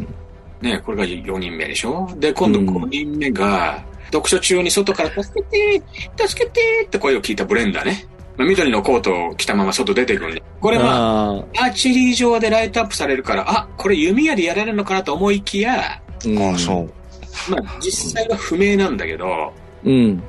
[0.60, 2.08] ね、これが4人目でしょ？
[2.16, 5.82] で、今度うん5人目が、読書中に外から助けて
[6.26, 8.06] 助けてって声を聞いたブレンダーね。
[8.36, 10.42] まあ緑のコートを着たまま外出てくるんで。
[10.60, 11.44] これは。
[11.56, 17.50] アーチェリー場でライトアップされるから、あ、これ弓矢でやられるのかなと思いきや、うんああ、そう。
[17.50, 19.52] まあ実際は不明なんだけど、
[19.84, 20.22] うん。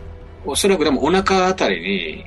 [0.48, 2.26] おそらくでもお腹あたりに、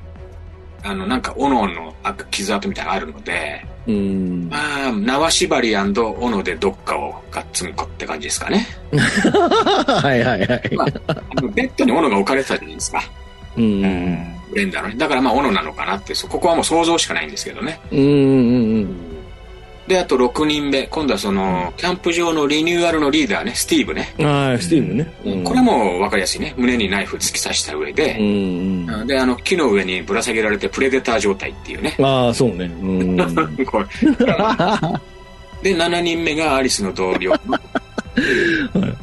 [0.82, 1.94] あの、なんか、斧の
[2.30, 4.48] 傷跡みたいなのがあるので、うん。
[4.48, 8.66] まあ、縄縛り斧でどっかをガッツンコって感じですかね。
[8.92, 10.76] はいはいはい。
[10.76, 13.02] まあ、あのベッドに斧が置かれてたじゃないですか。
[13.56, 13.60] う。
[13.60, 14.36] うんん。
[14.50, 14.94] ブレンダーのね。
[14.96, 17.80] だからまあ、斧なのかなって、そここはもう想像しかないんですけどね。
[17.90, 19.09] うんうん
[19.90, 20.86] で、あと6人目。
[20.86, 24.14] 今度はその、キャンプ場のリニューアルのリーダーね、スティーブね。
[24.20, 24.24] うん。
[24.26, 25.12] ああ、スティーブね。
[25.24, 26.54] うんこれも分かりやすいね。
[26.56, 29.06] 胸にナイフ突き刺した上うで、んうん。
[29.08, 31.96] で、あの、木の上にぶら下げられてプレデター状態っていうね。
[31.98, 32.66] ああ、そうね。
[32.66, 33.16] うん。
[33.66, 33.86] これ
[35.74, 37.58] で、7人目がアリスの同僚の。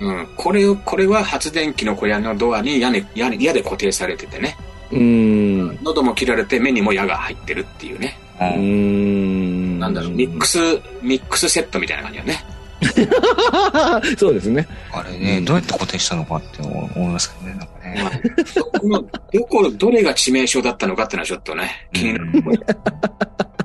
[0.00, 4.58] うん、これを、これは発電機の小屋のドアに屋根、屋根、矢で固定されててね。
[4.92, 5.78] うん。
[5.82, 8.18] 喉も切られて目にも矢が入ってるっていうね。
[8.40, 9.78] うーん。
[9.78, 10.58] なんだろう、ミックス、
[11.02, 12.44] ミックスセットみたいな感じだね。
[14.18, 14.66] そうですね。
[14.92, 18.22] あれね、どうやって固定したのかって思いますけどね、なんかね。
[18.80, 22.64] この、どこ、どれが致命傷だったのかっていうのはちょっとね、気になる。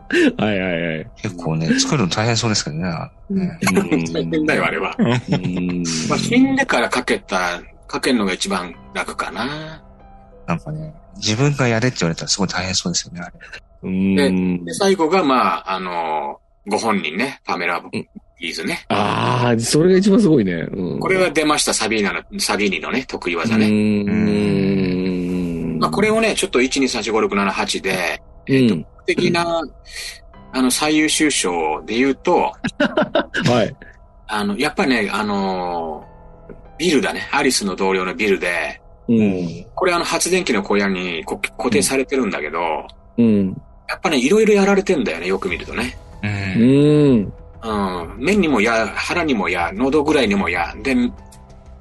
[0.38, 1.08] はいはいはい。
[1.22, 2.92] 結構ね、作るの大変そうですけどね。
[3.30, 3.60] ね
[4.12, 4.96] 大変だよ、あれは。
[4.98, 5.84] うん。
[6.10, 9.84] まあ、死んでからかけた、かけるのが一番楽かな。
[10.48, 13.34] なんかね、自分がやれって言われたらすごい大変そうですよね、あれ。
[13.84, 18.86] うんで、最後が、まあ、あの、ご本人ね、パメラ・ボギーズね。
[18.89, 20.54] ああ、それが一番すごいね。
[20.54, 23.70] うんこれは出ました、サビーナの、サビーニのね、得意技うね。
[24.04, 25.80] ん。
[25.80, 28.86] まあ、これをね、ちょっと1、2、3、4、5、6、7、8で、うん。
[29.06, 29.63] 的な、
[30.52, 32.52] あの、最優秀賞で言うと、
[33.46, 33.76] はい。
[34.28, 36.06] あの、やっぱりね、あの
[36.78, 37.28] ビルだね。
[37.32, 39.65] アリスの同僚のビルで、うん。
[39.76, 42.60] これあの発電機の小屋にこ固定されてるんだけど、
[43.18, 43.62] うん。
[43.89, 45.97] やっぱね、いろいろやられてんだよね、よく見るとね。
[46.23, 46.28] う。
[46.28, 47.34] うんん。
[47.62, 47.67] う
[48.06, 48.15] ん。
[48.19, 50.95] 目にもや、腹にもや、喉ぐらいにもや、で、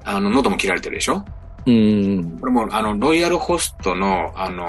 [0.03, 1.23] あの、喉も切られてるでしょ？
[1.65, 2.37] うん。
[2.39, 4.67] これも、あの、ロイヤルホストの、あの、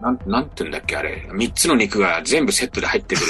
[0.00, 1.26] なん、なんて言うんだっけ、あれ。
[1.32, 3.26] 三つの肉が全部セットで入ってくる。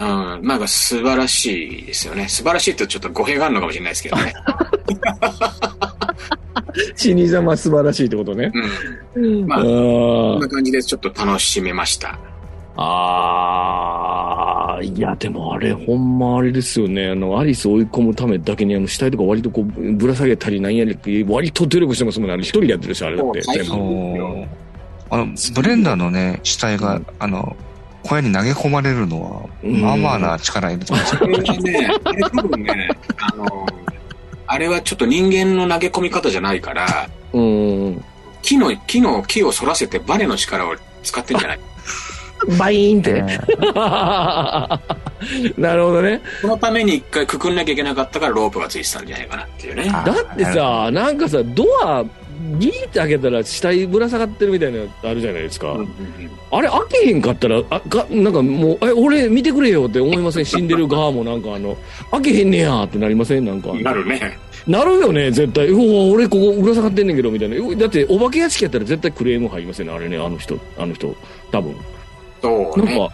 [0.00, 0.40] うん。
[0.42, 2.26] なんか素晴らしいですよね。
[2.28, 4.32] 素晴らしいってちょっと語弊があるのかもしれないですけどね。
[6.96, 8.50] 死に様素晴らしいってことね。
[9.14, 9.46] うん。
[9.46, 12.18] まああこんーな感じでちょっと楽しめました。
[12.76, 17.10] あー、いや、でもあれ、ほんまあれですよね。
[17.10, 22.34] あの、アリスを追い込むためだけに、あの、死体とか割とこう、ぶら下げたりなんやりって、割と努力してますもんね。
[22.34, 23.42] あれ一人でやってるし、あれだって。
[23.42, 24.46] そう全部お
[25.10, 27.54] あの、ブレンダーのね、死体が、あの、
[28.02, 31.06] 小屋に投げ込まれるのは、うんまあまあな力いると思う
[31.38, 31.52] んです
[32.04, 33.66] あれ多分ね、あの、
[34.46, 38.04] あれはちょっと人間の投げ込み方じゃないから、うん。
[38.42, 41.60] 木の、木の、木を反らせてバネの力を使ってんじゃない？
[42.58, 43.20] バイーンって。
[45.60, 46.22] なるほどね。
[46.40, 49.90] そのために一回くくんなきゃいけなかったからロープがついてたんじゃないかなっていうね。
[49.92, 52.02] あだってさ、なんかさ、ドア、
[52.58, 55.72] ギーって開けたら死体ぶら下がってるみたいなのあるじゃないですか。
[55.72, 55.88] うんうん
[56.52, 60.44] あれ開けへんかったら、あがなんかもう、え、俺見てくれよって思いません？
[60.44, 61.76] 死んでる側もなんかあの、
[62.10, 63.44] 開けへんねやってなりません？
[63.44, 63.70] なんか。
[63.70, 64.36] うんなるね。
[64.66, 65.68] なるよね、絶対。
[65.68, 67.56] うわ、俺ここぶら下がってんねんけど、みたいな。
[67.56, 71.14] うだって、お化け屋敷やったら絶対クレーム入りませんね、あれね、あの人、あの人、
[71.52, 71.74] 多分。
[72.42, 72.98] そうね。
[72.98, 73.06] な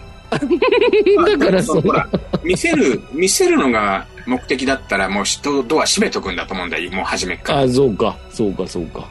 [1.23, 7.61] んか、 だからそほらの、見せる、見せるのが目的だったらもうドドア閉めとくんだと思うんだよ、もう初めっから。
[7.61, 9.07] あ、そうか、そうか、そうか。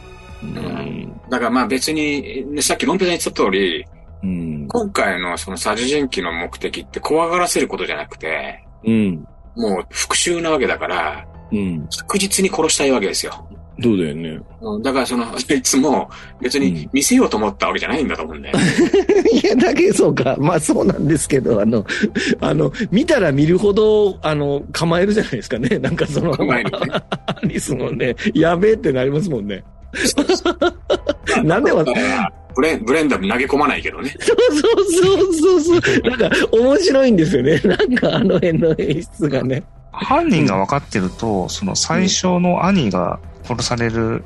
[0.45, 1.21] うん。
[1.29, 3.85] だからまあ別に、ねさっきロンペさん言ってた通り、
[4.23, 4.67] うん。
[4.67, 9.27] 今回のその殺人鬼の目的って怖がらせることじゃなくて、うん。
[9.55, 11.87] もう復讐なわけだから、うん。
[11.97, 13.47] 確実に殺したいわけですよ。
[13.81, 14.39] そうだよね。
[14.61, 16.09] うんだからその、いつも
[16.41, 18.57] 別に見せようと思ったわけじゃないんだと思うんだよ。
[19.31, 20.35] いや、だけそうか。
[20.39, 21.85] まあそうなんですけど、あの、
[22.39, 25.77] あの、見たら見るほど、あの、構えるじゃないですかね。
[25.79, 26.77] なんかその、構えるね
[27.27, 29.63] アリスもね、やべえってなりますもんね。
[31.43, 31.83] なんでわ、
[32.55, 34.15] ブレン、ブレンダー投げ込まないけどね。
[34.19, 36.09] そうそうそうそうそう。
[36.09, 37.59] なんか面白いんですよね。
[37.65, 39.63] なんかあの辺の演出がね。
[39.91, 44.23] 犯人が分かってると、その最初の兄が殺される、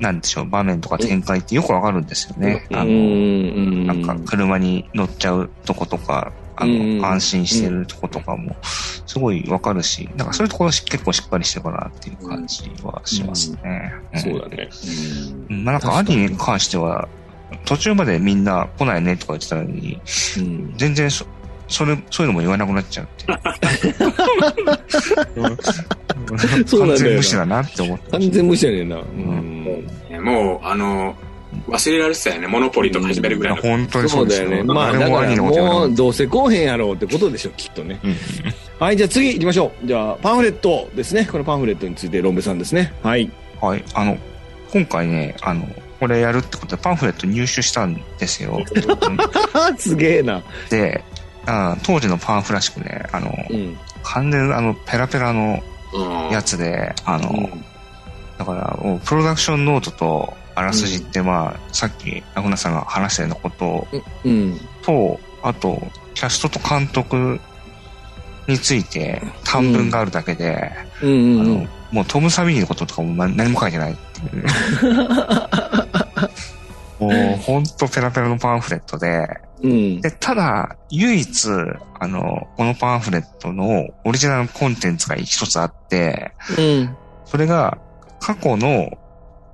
[0.00, 2.66] なんでしょう、場面とか展開ってよくわかるんですよね。
[2.72, 8.56] あの、んなんか車に乗っちゃうとことか、あうんの、安心してるとことかも、
[9.06, 13.92] すごいわかるし、なんかそういうところし結構しっかりしてるかなっていう感じはしますね。
[14.14, 14.68] んそうだね。
[15.50, 17.08] うんまあなんか兄に関しては、
[17.64, 20.00] 途中までみんな来ないねとか言ってたのに、
[20.38, 20.74] うん。
[20.76, 21.26] 全然そ、
[21.68, 23.38] それ、そういうのも言わなくなっちゃうっていう。
[26.66, 28.18] そうなんだよな完全無視だなって思った。
[28.18, 28.96] 完全無視やねんな。
[28.96, 29.64] うん。
[30.10, 31.14] ねもう、あの、
[31.66, 32.46] 忘れられてたよね。
[32.46, 33.62] モノポリとか始めるぐらいの。
[33.62, 34.50] 本当にそそううですよ。
[34.50, 34.72] だよね。
[34.72, 38.00] まあ、誰もだからもう、どうせ来おへんやろうってことでしょ、きっとね。
[38.04, 38.16] うん
[38.78, 39.86] はい、じゃあ次行きましょう。
[39.86, 41.26] じゃあ、パンフレットですね。
[41.30, 42.94] このパンフレットについて、ロンベさんですね。
[43.02, 43.28] はい。
[43.60, 43.84] はい。
[43.92, 44.16] あの、
[44.72, 45.68] 今回ね、あの、
[45.98, 48.60] これやるってことでパンフレット入手したんですよ。
[49.78, 50.42] すげえな。
[50.70, 51.02] で、
[51.46, 53.76] あ当時のパンフらしくね、あの、うん。
[54.04, 55.60] 完全あの、ペラペラの
[55.92, 57.64] うんやつで、あの、うん
[58.38, 63.86] だから、プロダクションノートとあらすじって、まあ、さっき、ラグナさんが話したようなこと
[64.24, 64.60] うん。
[64.82, 65.80] と、あと、
[66.14, 67.38] キャストと監督
[68.48, 71.68] について短文があるだけで、あのうん。
[71.92, 74.50] もうトム・サビーニのこととかも何何も書いてないっていうね。
[76.98, 79.28] もう、ほんとペラペラのパンフレットで、
[79.62, 80.00] うん。
[80.00, 81.48] で、ただ、唯一、
[82.00, 86.96] あの、このパンフレットのオリジナルコンテンツが一つあって、うん。
[87.24, 87.78] それが、
[88.18, 88.90] 過去の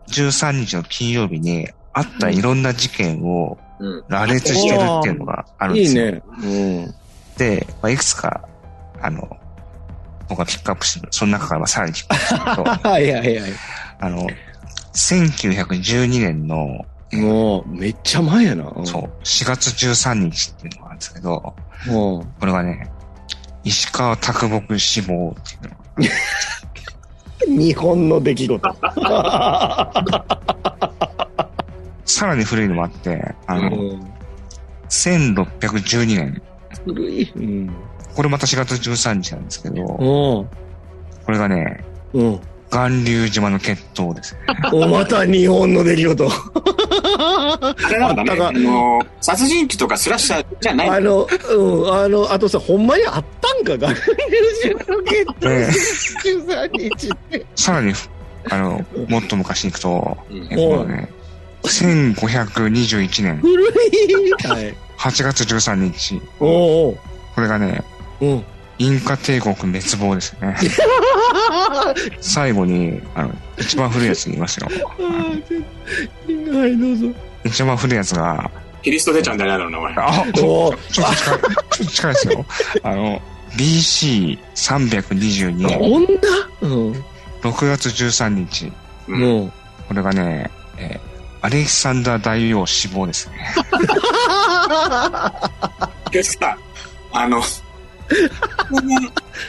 [0.09, 4.05] 13日の金曜日にあったいろんな事件をうん。
[4.09, 6.07] 羅列してるっていうのがあるんですよ。
[6.07, 6.23] いいね。
[6.43, 6.47] う
[6.89, 6.95] ん。
[7.37, 8.49] で、まあ、いくつか、
[9.01, 9.37] あの、
[10.29, 13.53] 僕がピックアップしてる、その中からまあさらにピックアップすると、 はいはいはい。
[14.01, 14.27] あの、
[14.95, 18.65] 1912年の、えーもう、めっちゃ前やな。
[18.85, 21.55] そう、4月13日っていうのがあるんですけど、
[21.87, 21.93] うん。
[21.93, 22.91] これがね、
[23.63, 25.77] 石川啄木死亡っていうのが
[27.49, 28.61] 日本の出来事。
[32.07, 34.15] さらに古いのもあって、あの、うん
[34.89, 36.43] 1612年、
[36.85, 37.33] 古い。
[37.35, 37.71] うん。
[38.15, 39.97] これまた4月13日なんですけど、うん。
[39.99, 40.49] こ
[41.29, 42.41] れがね、うん。
[42.75, 44.41] 巌流島の決闘ですね。
[44.73, 46.29] お、また日本の出来事。
[46.29, 48.43] あれなんだね。
[48.43, 50.89] あの、殺人鬼とかスラッシャーじゃない。
[50.91, 54.17] あの、うん、あの、あとさ、ほんまにあったんか、学
[54.63, 57.47] 年中の決で、闘13日って。
[57.55, 57.93] さらに、
[58.51, 61.09] あの、もっと昔に行くと、うんね、
[61.63, 63.69] 1521年古い。
[64.49, 64.75] はい。
[64.99, 66.99] 8月13日、おう
[67.37, 67.85] これがね。
[68.21, 68.45] うん。
[68.79, 70.57] インカ帝国滅亡ですね。
[72.21, 74.69] 最後に、あの、一番古いやつ言いますよ。
[74.71, 74.75] は
[76.67, 77.07] い、どうぞ。
[77.45, 78.51] 一番古いやつが、
[78.83, 79.95] キリスト出ちゃうんじゃないの名前。
[79.97, 81.39] あ、おうちょっと近い、ちょっ
[81.79, 82.45] と近いですよ。
[82.83, 83.23] あの、
[83.57, 86.09] BC322 年、こんな
[86.63, 86.93] うん。
[87.43, 88.73] 6月13日、
[89.09, 89.21] うん。
[89.21, 89.53] もう。
[89.89, 93.55] これがね、えーアレキサンダー大王死亡ですね。
[96.11, 96.57] でさ、
[97.13, 97.43] あの、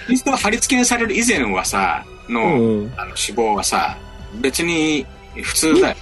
[0.07, 2.93] キリストが貼り付けにされる以前はさ、の、うん。
[2.97, 3.97] あの死亡はさ、
[4.41, 5.05] 別に
[5.41, 5.95] 普通だよ。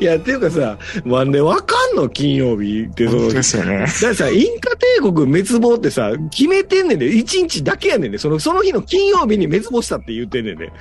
[0.00, 2.08] いや、っていうかさ、なんでわかんの？
[2.08, 3.78] 金曜日って、その、ですよね。
[3.78, 10.72] だってさ、インカ帝国滅亡ってさ、決めてんねんで、一日だけやねんで、その、その日の金曜日に滅亡したって言ってんねんで。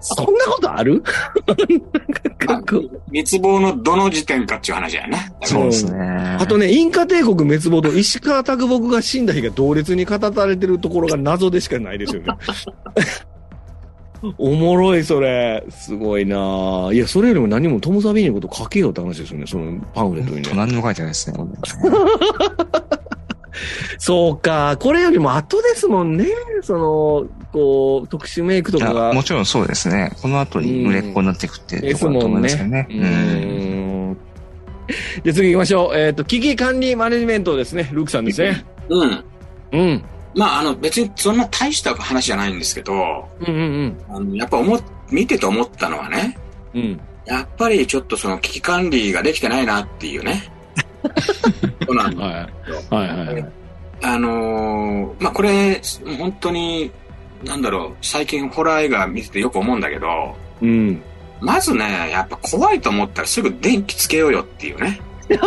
[0.00, 1.02] そんなことある？
[2.46, 2.76] なんか
[3.08, 5.32] 滅亡のどの時点かっていう話だよね。
[5.42, 6.36] そうですね。
[6.40, 12.28] あとね、インカ帝国滅亡と石川啄木が死んだ日が同列に語られてるところが謎でしかないですよね。
[14.38, 15.64] おもろい、それ。
[15.70, 20.50] すごいなぁいや、それよりも何もトム・サビーニのこと書けよって話ですよね、そのパンフレットにね。
[20.54, 21.38] 何も書いてないですね。
[23.98, 26.26] そうか、これよりも後ですもんね。
[26.62, 29.12] その、こう、特殊メイクとかが。
[29.12, 30.12] もちろんそうですね。
[30.20, 32.64] この後に売れっ子になっていくっていうところだともんね思いますよ。
[32.66, 32.86] ね。
[32.90, 32.96] うー
[34.10, 34.16] ん。
[35.24, 35.96] じゃあ次行きましょう。
[35.96, 37.88] えっ、と、危機管理マネジメントですね。
[37.92, 38.64] ルークさんですね。
[38.88, 39.24] うん。
[39.72, 40.04] うん。
[40.34, 46.38] まあ、あの、別にそんな大した話じゃないんですけど、うんうんあのやっぱ思っ、見てて思ったのはね、
[46.74, 46.82] うん。
[46.82, 47.00] うん。
[47.26, 50.50] やっぱりちょっとその危機管理ができてないなっていうね。
[51.86, 52.34] そうなんだはい。
[52.94, 53.52] はいはいはい。
[54.04, 55.80] あのーまあ、これ、
[56.18, 56.90] 本当に、
[57.44, 61.02] なんだろう、最近ホラー映画見ててよく思うんだけど、うん。
[61.40, 65.00] まずね、やっぱ怖いと思ったらすぐ電気つけようよっていうね。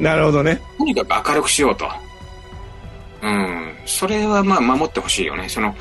[0.00, 0.60] なるほどね。
[0.78, 1.88] とにかく明るくしようと。
[3.22, 3.74] うん。
[3.86, 5.48] それはまあ守ってほしいよね。
[5.48, 5.74] その、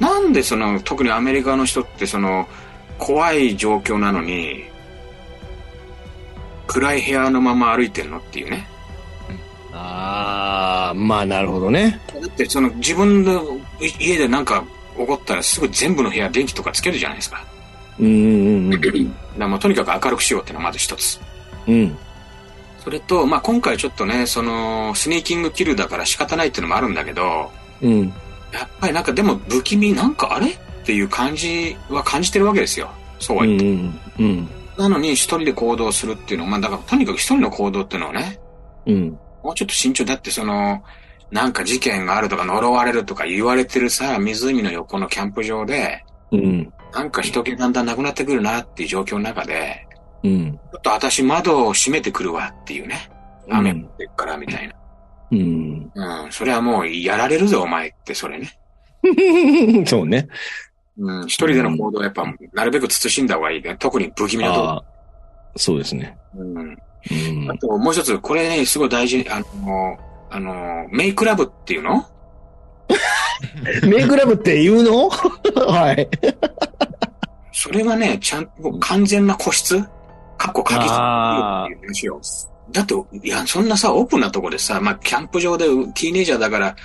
[0.00, 2.48] なんでその、特にアメリカの人ってその、
[2.98, 4.64] 怖い状況なのに、
[6.66, 8.66] 暗い部屋のまま歩いてんのっていうね。
[9.72, 12.00] ああ、まあなるほどね。
[12.12, 13.42] だってその自分の
[13.80, 14.64] 家でなんか
[14.96, 17.44] 起こったらすぐ全部の部屋電気とかつけるじゃないですか。
[17.98, 18.86] うんうんだか
[19.38, 21.20] らもうとにかく明るくしようっていうのがまず一つ。
[21.66, 21.96] うん。
[22.84, 22.90] うん。
[22.90, 27.50] それと、まあ今回ちょっとね、その、スニーキングキルだから仕方ないっていうのもあるんだけど、
[27.82, 28.12] うん。
[28.52, 30.48] やっぱりなんかでも不気味なんかあれ？
[30.50, 32.90] っていう感じは感じてるわけですよ。
[33.18, 33.64] そうはう言って。
[33.72, 34.00] ん。
[34.18, 34.48] うん。
[34.76, 38.38] なのに一人で行動するっていうのは、まあだからとにかく一人の行動っていうのはね、
[38.86, 39.18] うん。
[39.42, 40.82] もうちょっと慎重だってその、
[41.30, 46.72] なんか事件があるとか呪われるとか言われてるさ、湖の横のキャンプ場で、うん。
[46.92, 49.83] なんか人気だんだんなくなってくるなっていう状況の中で、
[50.24, 50.52] うん。
[50.52, 53.10] ちょっと私窓を閉めてくるわっていうね。
[53.50, 54.74] 雨降ってっからみたいな。
[55.30, 55.90] うん。
[55.94, 58.58] うん、それはもうやられるぞお前ってそれね。
[59.86, 60.26] そうね。
[60.98, 63.76] うん、一人での行動はやっぱ、なるべく慎んだ方がいいね。
[63.78, 64.84] 特に不気味なとこ
[65.56, 66.16] そうですね。
[66.36, 66.56] うん。
[66.56, 67.58] うんあ。
[67.58, 69.98] と、もう一つ、これね、すごい大事、あの、
[70.30, 72.06] あの、メイクラブっていうの？
[73.86, 75.08] メイクラブって言うの？
[75.66, 76.08] はい。
[77.52, 79.84] それはね、ちゃんと完全な個室？
[80.44, 82.20] 過去鍵あーっていう話を。
[82.72, 86.76] だって、いや、そんなさ、オープンなとこでさ、まあ、キャンプ場でティーネイジャーだから、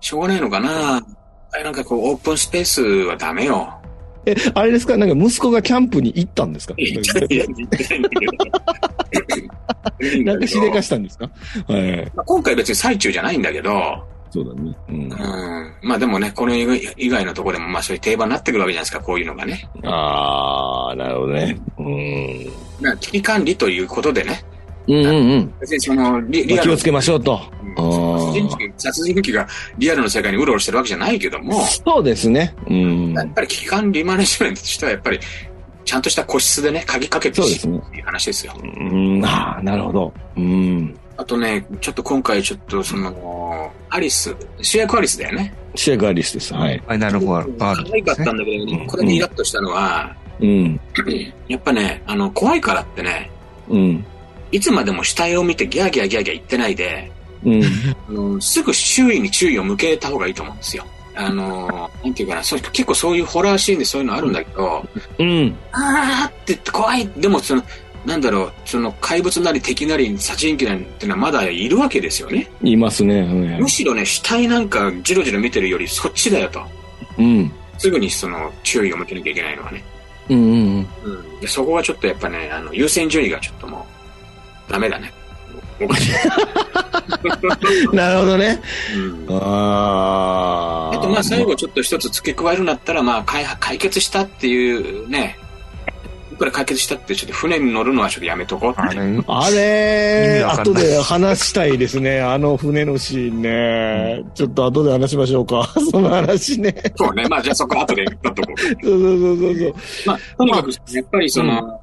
[0.00, 0.96] しょうがないのかな。
[1.52, 3.72] あれなんかこう、オープンスペースはダメよ。
[4.26, 4.96] え、あれですか？
[4.96, 6.74] なんか息子がキャンプに行ったんですか？
[6.76, 10.24] 言ってない言ってないんだけど。
[10.24, 11.30] なんかしでかしたんですか？
[11.68, 12.12] はい。
[12.14, 13.70] まあ今回別に最中じゃないんだけど、
[14.34, 14.76] そうだね。
[14.88, 14.96] うん。
[14.96, 15.08] うん。
[15.82, 19.70] まあでもね、この以外のところでも、まあそういう定番になってくるわけじゃないですか、こういうのがね。
[19.84, 21.56] ああ、なるほどね。
[21.78, 22.52] うん。
[22.80, 24.44] まあ危機管理ということでね、
[24.88, 25.54] うんうんうん。
[25.60, 27.40] 別にそのリリアルまあ気をつけましょうと。
[27.76, 29.46] 殺人鬼殺人鬼が
[29.78, 32.56] リアルの世界にうろうろしてるわけじゃないけども、そうですね。
[32.66, 33.12] うん。
[33.12, 35.20] やっぱり危機管理マネジメントとしてはやっぱり、
[35.84, 38.54] ちゃんとした個室でね、鍵かけてそうですねっていう話ですよ。
[38.60, 40.12] うん、ああ、なるほど。
[40.36, 40.98] うん。
[41.16, 45.54] あとね、ちょっと今回ちょっとその、アリス、主役アリスだよね。
[45.76, 46.54] シェアリスです。
[46.54, 46.78] はい。
[46.78, 47.52] ファイナルバール。
[47.56, 50.80] バ可愛かったんだけど、うんこれでイラッとしたのは、うん。
[51.48, 53.30] やっぱね、あの、怖いからってね、
[53.68, 54.04] うん。
[54.52, 57.10] いつまでも死体を見てギャーギャーギャーギャー言ってないで、
[57.44, 57.62] うん。
[58.08, 60.84] あのすぐ周囲に注意を向けた方がいいと思うんですよ。
[61.16, 64.84] あの、なんていうかな、そう結構そういうホラーシーンでそういうのあるんだけど、
[65.18, 65.56] うん。
[65.72, 67.62] あーって言って怖いでもその、
[68.04, 72.50] なんだろう、その怪物なり敵なり殺人鬼なんてのはまだいるわけですよね。
[72.62, 73.20] いますね。
[73.20, 76.62] うんむしろね、死体なんかじろじろ見てるよりそっちだよと。
[77.18, 77.50] うん。
[77.78, 79.84] すぐにその注意を向けなきゃいけないのはね。
[80.28, 81.40] うんうんうん。
[81.40, 83.86] でそこはちょっとやっぱね、あの、優先順位がちょっとも
[84.68, 85.12] う、ダメだね。
[85.80, 86.12] おかしい。
[87.90, 87.96] うん。
[87.96, 88.60] なるほどね。
[88.96, 89.38] うん。
[89.38, 90.98] ああ。
[90.98, 95.38] あとまあ最後ちょっと一つ付け加えるんだったら、まあ解解決したっていうね、
[96.34, 98.80] いくら解決したってちょっと船に乗るのはちょっとやめとこうって。
[98.80, 99.22] あれ？
[99.26, 102.20] あ意れ後で話したいですね。
[102.20, 104.24] あの船のシーンね。
[104.34, 105.72] ちょっと後で話しましょうか。
[105.90, 106.74] その話ね。
[106.96, 107.26] そうね。
[107.28, 108.60] まあじゃあそこ後で言っとこう。
[108.84, 109.74] そうそうそうそうそう。
[110.06, 111.80] まあ、とにかく、やっぱりその、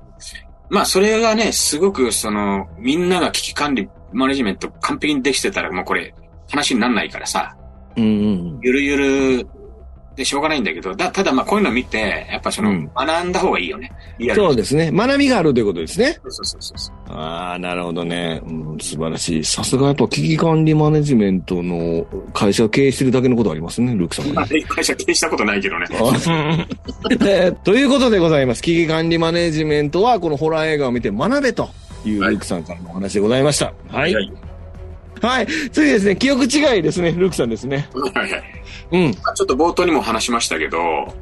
[0.69, 6.13] まあ、それがね、すごく、その、みんなが危機管理、マネジメント完璧にできてたら、もうこれ、
[6.49, 7.55] 話にならないからさ、
[7.97, 8.59] うんうん。
[8.61, 9.47] ゆるゆる
[10.15, 13.91] でしょうがないんだけど、だただまあ、こういうの見て、やっぱその、うん学んだ方がいいよね。
[14.35, 14.91] そうですね。
[14.91, 16.19] 学びがあるということですね。
[16.23, 16.95] そうそうそうそう。
[17.09, 18.77] ああ、なるほどね、うん。
[18.79, 19.43] 素晴らしい。
[19.43, 25.87] さすがやっぱ危機管理マネジメントの会社を経営してるだけのことありますね、ルークさんはまあ、会社経営したことないけどね。
[25.91, 28.61] えーということでございます。
[28.61, 31.69] 危機管理マネジメントは、このホラー映画を見て学べと
[32.05, 33.73] いうはいルークさんからのお話でございました。
[33.89, 34.13] はい。
[34.13, 34.50] はい
[35.21, 35.47] はい。
[35.71, 37.87] 次ですね、記憶違いですね、ルークさんですね。
[37.93, 38.43] はいはい。
[38.91, 39.03] うん。
[39.23, 40.79] まあちょっと冒頭にも話しましたけど、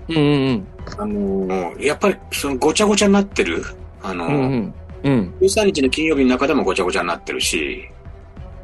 [0.07, 3.63] うんうんあのーやっぱり、その、ごちゃごちゃになってる、
[4.01, 4.35] あのーうん。
[4.35, 4.73] うんうん。
[5.03, 5.33] うん。
[5.41, 7.87] 13日の金曜日の中でもごちゃごちゃになってるし、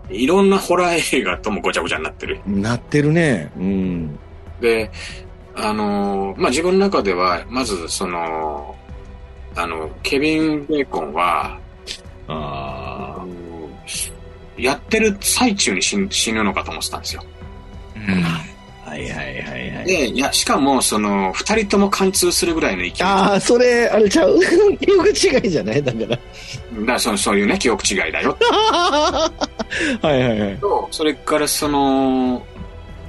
[0.10, 2.40] いろんなホラー映画ともごちゃごちゃになってる。
[2.46, 3.52] なってるね。
[3.58, 4.20] うん。
[4.62, 4.90] で、
[5.56, 8.76] あのーまあ、自分の中では、まず、その、
[9.56, 11.58] あの、ケビン・ベーコンは、
[12.28, 13.28] ああの
[14.58, 17.24] やってる最中に死ぬ死ぬのかと思ってたんですよ。
[18.86, 18.90] あ。
[18.90, 19.86] はいはいはいはい。
[19.86, 22.94] で、いや、しかも、その、二人とも貫通するぐらいの勢い。
[23.02, 24.40] ああ、それ、あれちゃう？
[24.80, 25.84] 記憶違いじゃない？
[25.84, 26.08] だから。
[26.08, 26.22] だか
[26.94, 28.38] らそのそういうね、記憶違いだよ。
[28.40, 29.32] は
[30.04, 30.58] いはいはい。
[30.58, 32.46] と、それからその、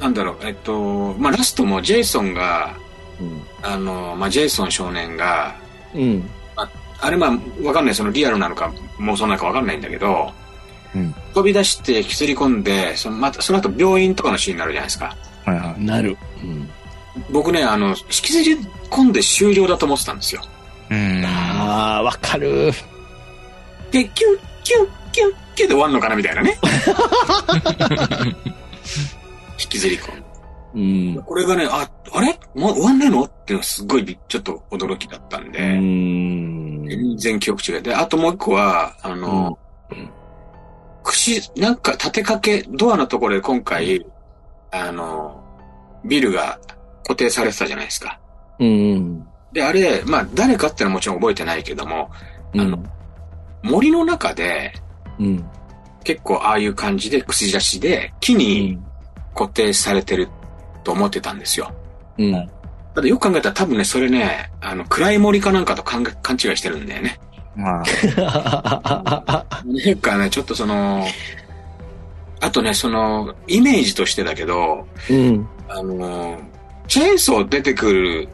[0.01, 2.75] なんだろう、えっと、まあ、ラストもジェイソンが、
[3.63, 5.55] あの、まあ、ジェイソン少年が、
[5.95, 6.29] うん。
[6.99, 10.33] あれまあ、わかんない、そのリアルなのか妄想なのかわかんないんだけど、
[10.95, 15.15] うん飛び出して引きずり込んで、そのまた、その後病院とかのシーンになるじゃないですか。
[15.45, 15.85] はいはい。
[15.85, 16.17] なる。
[16.43, 16.67] うん。
[17.31, 18.57] 僕ね、あの、引きずり
[18.89, 20.41] 込んで終了だと思ってたんですよ。
[20.89, 21.23] うん。
[21.27, 22.73] ああ、わかる。
[23.91, 26.59] で、キュッ、キュッ、キュッ、キュッで終わんのかなみたいなね。
[29.63, 31.17] 引きずり込んで。
[31.17, 31.23] うん。
[31.23, 32.41] これがね、あ、あれ？
[32.55, 33.25] もう終わんないの？
[33.25, 36.89] っていうのがすごいびちょっと驚きだったんうで、ん。
[36.89, 39.59] 全然記憶違いで、あともう一個は、あの、
[39.91, 40.09] うん
[41.07, 44.05] 串、なんか立てかけ、ドアのところで今回、
[44.73, 45.41] あの、
[46.05, 46.59] ビルが
[47.05, 48.21] 固定されてたじゃないですか。
[48.59, 49.27] うん。
[49.53, 52.11] で、あれ、まあ、誰かってのはもちろん覚えてないけども、
[52.53, 52.61] うん。
[52.61, 52.85] あの
[53.63, 54.73] 森の中で、
[55.19, 55.45] うん。
[56.03, 58.79] 結構ああいう感じで、串刺しで、木に
[59.35, 60.29] 固定されてる
[60.83, 61.73] と思ってたんですよ。
[62.19, 62.51] うん。
[62.95, 67.21] ただよく考えたら多分ね、それね、あの、暗い森かなんかと勘違いしてるんだよね。
[67.57, 71.07] まあ、なんかね、ちょっとその、
[72.41, 75.49] あとね、その、イメージとしてだけど、うん。
[75.69, 76.39] あの、
[76.87, 78.29] チェーンソー出てくる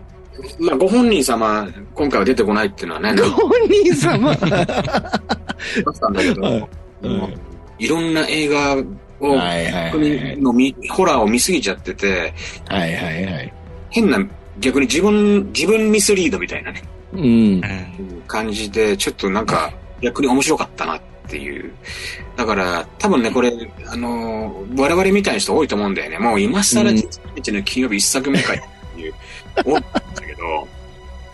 [0.58, 4.30] まあ、ご本人様、今回は出てこないっていうのはね、ご本人様？
[4.30, 6.68] あったんだけど、はい
[7.02, 7.34] うん
[7.78, 8.76] いろんな映画
[9.18, 12.32] を、はいはいはいの見ホラーを見すぎちゃってて、
[12.68, 13.52] はいはいはい。
[13.90, 14.24] 変な、
[14.60, 16.82] 逆に自分、自分ミスリードみたいなね、
[17.12, 17.24] うんう。
[17.26, 17.62] ん。
[18.26, 21.72] 感じで、ちょっとなんか、逆に面白かったなっていう。
[22.36, 23.52] だから、多分ね、これ、
[23.86, 26.18] あのー、我々みたいな人多いと思うんだよね。
[26.18, 28.60] もう今更うん13日の金曜日一作目かいっ
[28.94, 29.14] ていう、
[29.64, 30.68] 思ったんだけど、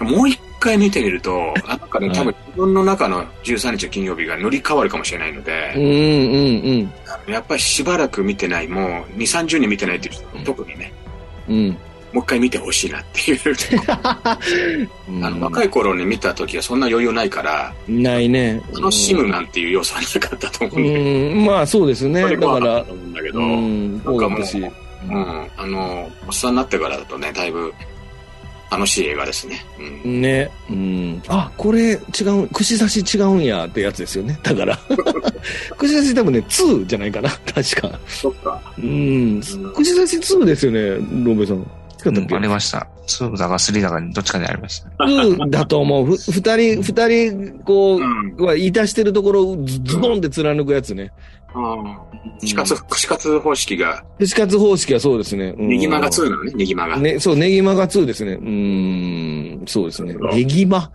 [0.00, 6.92] もう一回見てみると、あなんかね、多分自分の中の13日の金曜日が乗り換わるかもしれないのうんで、うん
[7.26, 10.92] やっぱりしばらく見てない、もう2、30年見てないっていう人、特にね、
[11.48, 11.78] うん。
[12.12, 12.16] うん。
[12.16, 13.40] もう一回見てほしいなっていう。
[15.08, 18.60] うんあの、若い頃に見た時はそんな余裕ないから、ないね。
[18.74, 22.22] 楽しむなんていう要素はなかったと思ううんだけど、ん、まあそうですね。
[22.22, 23.42] だからうんだけど、う
[24.58, 24.70] う。
[25.08, 27.72] うん、あの、おっさんになってからだとね、だいぶ
[28.70, 29.64] 楽しい映画ですね。
[30.04, 30.20] うん。
[30.20, 30.50] ね。
[30.70, 31.22] うん。
[31.28, 34.38] あ、これ違う、串刺し違うんやってやつですよね。
[34.42, 34.78] だから。
[35.78, 37.30] 串刺し多分ね、2じゃないかな。
[37.30, 37.98] 確か。
[38.06, 38.60] そっか。
[38.78, 39.40] うん。
[39.40, 41.66] 串刺し2ですよね、ロベさん。
[42.10, 42.88] 違ったっけありました。
[43.06, 44.88] 2だか3だかにどっちかにありました。
[45.04, 46.06] 2だと思う。
[46.06, 48.36] ふ二人、二人、こう、うん。
[48.44, 51.12] は、いたしてるところをズズドンって貫くやつね。
[52.40, 55.54] 串カツ、串カツ方式が、串カツ方式はそうですね。
[55.58, 56.96] うんネギマが2なのね、ネギマが。
[56.98, 58.32] ね、そう、ネギマが2ですね。
[58.32, 60.14] うーん、そうですね。
[60.32, 60.90] ネギマ。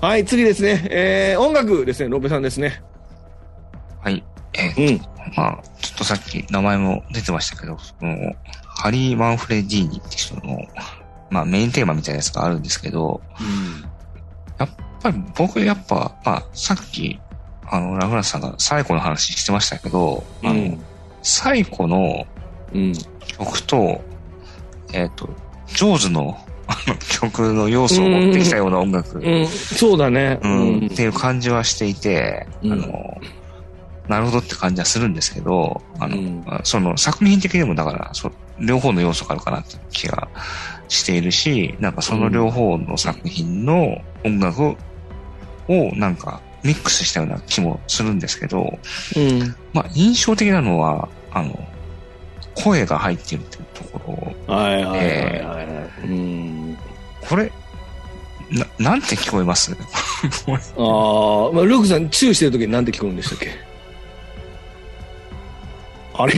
[0.00, 0.86] はい、次ですね。
[0.90, 2.08] えー、音楽ですね。
[2.08, 2.82] ロベさんですね。
[4.02, 4.24] はい。
[4.54, 5.00] えーうん。
[5.36, 8.16] まあ、ちょっとさっき名前も出てましたけど、その、
[8.82, 10.58] ハリー・マンフレディーニって人の、
[11.30, 13.20] まあメインテーマみたいなやつがあるんですけど、
[14.58, 14.68] やっ
[15.00, 17.20] ぱり僕やっぱ、まあさっき、
[17.70, 20.84] あの、ラフラさんが最後の話してましたけど、あの、うん
[21.22, 22.26] 最後の
[22.74, 22.92] うん。
[23.38, 24.02] 曲と、
[24.92, 25.28] えっ、と、
[25.68, 30.40] ジョーズのあの曲の要素を持ってきたような音楽、うん、そうだね。
[30.42, 30.86] うん。
[30.86, 32.72] っていう感じはしていて、うん。
[32.72, 33.20] あの、
[34.08, 36.44] なるほどって感じはするんですけど、あの、うん。
[36.46, 38.32] あその作品的にもだから、そ
[38.64, 40.28] 両方の要素があるかなって気が
[40.88, 44.76] しているし、なんかその両方の作品の音楽を
[45.94, 48.78] なんかミックスしたような気もするんですけど、
[49.16, 49.54] うん。
[49.72, 51.68] まあ印象的なのは、あの、
[52.54, 55.62] 声が入っているっていうところ、はいはいはいは
[56.04, 56.06] い。
[56.06, 56.78] うん。
[57.28, 57.50] これ、
[58.50, 59.72] な、なんて聞こえます？
[59.74, 63.50] ああ、まあ、ルークさん、チューしてる時に何て聞こえるんでしたっけ？
[66.14, 66.34] あれ？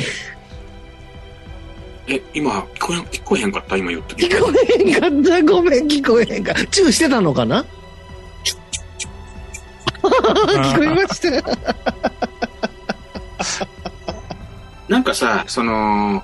[2.07, 3.77] え、今、聞こえ、聞こえへんかった？
[3.77, 5.43] 今言った聞こえへんかった？
[5.43, 6.55] ごめん、聞こえへんか。
[6.67, 7.65] チューしてたのかな？
[10.05, 11.59] 聞こえました。
[14.89, 16.23] なんかさ、その、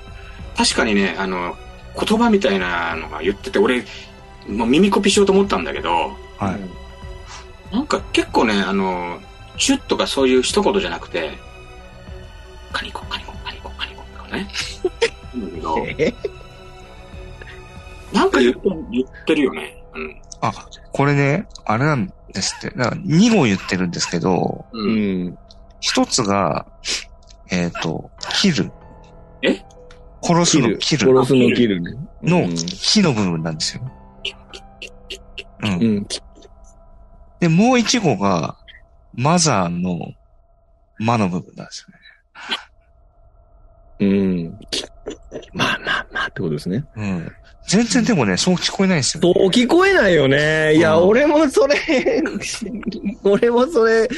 [0.55, 1.55] 確かにね、あの、
[1.99, 3.83] 言葉みたいなのが言ってて、俺、
[4.47, 6.51] もう耳コピしようと思ったんだけど、は
[7.71, 7.73] い。
[7.75, 9.19] なんか結構ね、あの、
[9.57, 11.31] チュッとかそういう一言じゃなくて、
[12.71, 14.47] カニコ、カニコ、カニコ、カニコとかね。
[15.33, 16.13] 言うんだけど、え？
[18.13, 18.59] なんか言って
[18.91, 19.83] 言ってるよね。
[19.93, 20.21] うん。
[20.41, 20.51] あ、
[20.91, 22.69] これね、あれなんですって。
[22.77, 24.77] だから2語言ってるんですけど、う。
[24.77, 25.37] うんん。
[25.79, 26.65] 一つが、
[27.49, 28.09] えっ、と、
[28.41, 28.71] キル。
[29.41, 29.63] え？
[30.23, 30.59] 殺す。
[30.59, 31.91] のキル殺すのキルね。
[32.21, 33.91] のうん火の部分なんですよ。
[35.63, 35.69] うん。
[35.69, 36.07] うん。
[37.39, 38.57] で、もう一語が、
[39.13, 39.99] マザーの
[40.99, 41.85] 魔の部分なんです
[44.01, 44.57] うん。
[45.53, 46.83] まあまあまあってことですね。
[46.95, 47.31] うん。
[47.67, 50.75] 全然でもね、そう聞こえないんですよ、そう聞こえないよね。
[50.75, 51.75] いや、うん俺もそれ、
[53.23, 54.09] 俺もそれ、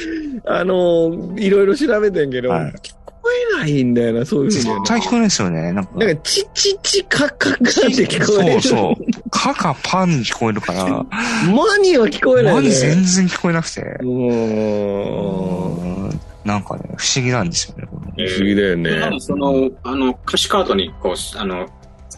[0.46, 2.92] あの、いろいろ調べてんけど、はい聞
[3.26, 4.80] こえないんだよな、そういうふうにはね。
[4.80, 5.72] 絶対聞こえないですよね。
[5.72, 5.90] なんか。
[5.98, 8.60] なんか、チチチカカカって聞こえる。
[8.60, 9.30] そうそう。
[9.30, 10.84] カかパンに聞こえるから、
[11.50, 12.60] マニは聞こえないね。
[12.60, 13.80] マに全然聞こえなくて。
[14.02, 14.04] う
[16.10, 17.83] んなんかね、不思議なんですよね。
[18.16, 18.98] 不思議だよね。
[19.00, 21.66] 何その、あの、歌詞カードに、こう、あの、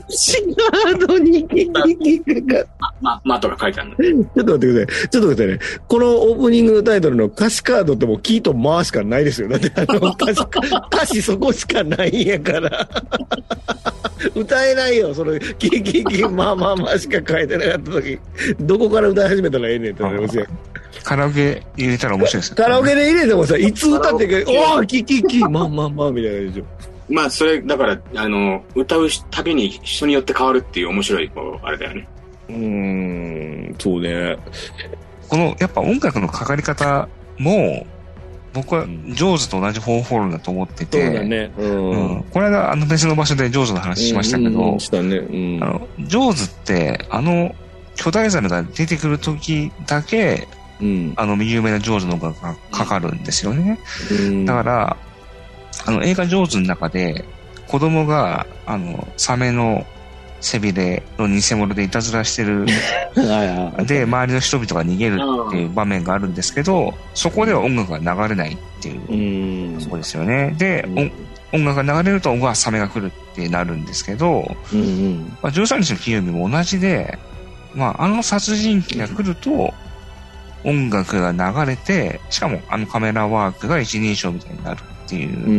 [0.09, 0.37] シ
[0.85, 2.65] ガードにキキキが。
[3.01, 4.25] ま、まとか書いてあるの。
[4.25, 5.09] ちょっと待ってください。
[5.09, 5.59] ちょっと待ってね。
[5.89, 9.49] このオープニングのタイトルの歌詞カードってもうキーとマーしかないですよ。
[9.49, 12.89] だってあの 歌詞、歌詞そこしかないんやから。
[14.35, 15.15] 歌えないよ。
[15.15, 18.19] その、キーキーキー、まあまあまあしか書いてなかった時、
[18.61, 20.47] どこから歌い始めたらええねんってなりますよ。
[21.03, 26.65] カラオケ入れたら面白いですよ、カラオケで入れてもさ、いつ歌ってるか、おーキーキーキー、まあまあまあみたいなでしょ。
[27.09, 32.09] まあ、それ、だから、あの、歌うたびに人によって変わるっていう面白い、こう、あれだよね。
[32.49, 34.37] うーん、そうね。
[35.29, 37.87] この、やっぱ音楽のかかり方も、
[38.53, 41.53] 僕はジョーズと同じ方法論だと思ってそうて、だね。
[41.59, 41.63] う。
[41.63, 42.25] うんん。
[42.31, 45.17] この間、あの別の場所でジョーズの話しましたけど、うんしたね。
[45.17, 45.59] うん。
[45.63, 47.55] あの、ジョーズって、あの
[47.97, 50.49] 巨大ザメが出てくる時だけ、
[50.81, 51.13] うん。
[51.17, 53.79] あの、有名なジョーズの音楽がかかるんですよね。
[54.11, 54.97] うんだから、
[55.87, 57.25] あの、映画ジョーズの中で、
[57.67, 59.87] 子供が、あの、サメの
[60.41, 62.67] 背びれの偽物でいたずらしてる。
[63.87, 65.19] で、周りの人々が逃げる
[65.49, 69.81] っていう場面があるんですけど、そこでは音楽が流れないっていうう、ん。
[69.81, 70.55] そこですよね。
[70.59, 71.13] で、うん
[71.53, 75.37] 音楽が流れると、うわ、サメが来るってなるんですけど、うんうん。
[75.41, 77.19] まあ、13日の金曜日も同じで、
[77.73, 79.73] まあ、あの殺人鬼が来ると、
[80.67, 85.53] 音楽が流れて、しかもあのカメラワークが一人称みたいになるっていうう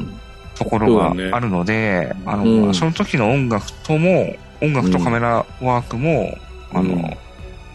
[0.00, 0.20] ん。
[0.54, 6.36] ところがあるので、あの、うんその時の音楽とも、音楽とカメラワークも、
[6.72, 7.16] あの、うん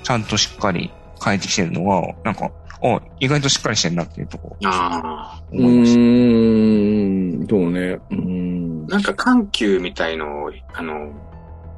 [0.03, 0.91] ちゃんとしっかり
[1.23, 2.51] 変えてきてるのは、なんか、
[2.83, 5.99] あ、意外としっかりしてるなっていうところあう思いました。
[5.99, 7.47] ん。
[7.49, 7.97] そうね。
[8.11, 8.91] うんあ。。
[8.91, 11.11] なんか緩急みたいのを、あの、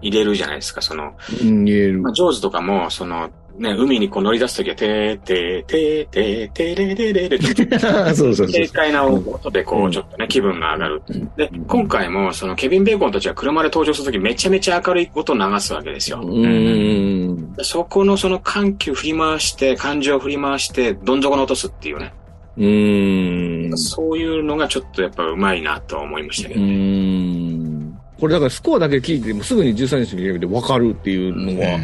[0.01, 2.13] 入れるじゃないですか、その、うん言えるまあ、。
[2.13, 7.79] ジョーズとかも、その、ね、海にこう乗り出すときは、てーてーてーてーてーれれれれれ
[8.13, 8.69] そうそうそう軽。
[8.69, 11.01] 快な音でこう、ちょっとね、気分が上がる。
[11.35, 16.21] で、今回も、その、ケビン・ベーコンたちが車で登場するとき、めちゃめちゃ明るい音を流すわけですよ。
[16.21, 17.55] うん。
[17.61, 22.13] そこのその緩急振り回して、感情を振り回して、どん底に落とすっていうね。
[22.57, 23.77] うん。
[23.77, 26.67] そういうのがちょっとやっぱうまいなと思いましたけどね。
[26.67, 27.99] ん。
[28.19, 31.79] これだからスコアだけ聞いてもすぐに13日のゲームで分かるっていうのは、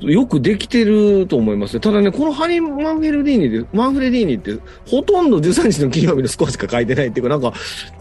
[0.00, 1.80] よくできてると思いますね。
[1.80, 7.52] ただね、このハリー・マンフェルディーニで、マンフレディーニって、ほとんど13日の金曜日のスコアしか書いてないっていうか、なんか、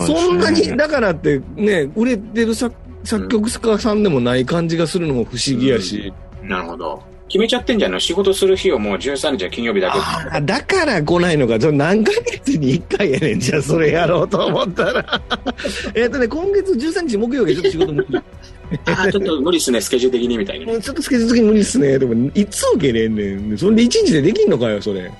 [0.06, 6.14] そんなに、だからってね、売れてる作作曲家さんでもない感じがするのも不思議やし。
[6.44, 7.02] なるほど。
[7.30, 10.00] 決めちゃってんじゃんの仕事する日をもう13日は金曜日だけ。
[10.00, 11.60] ああ、だから来ないのか。
[11.60, 13.40] それ何ヶ月に1回やねん。
[13.40, 15.22] じゃあ、それやろうと思ったら。
[15.94, 18.22] えっとね、今月13日木曜日ちょっと仕事無理。
[18.86, 21.98] あーちょっと無理っすね、スケジュール的にみたいなちょっとスケジュール的に無理っすね。
[22.00, 23.58] でも、いつ受けれんねん。
[23.58, 25.12] そんで1日でできんのかよ、それ。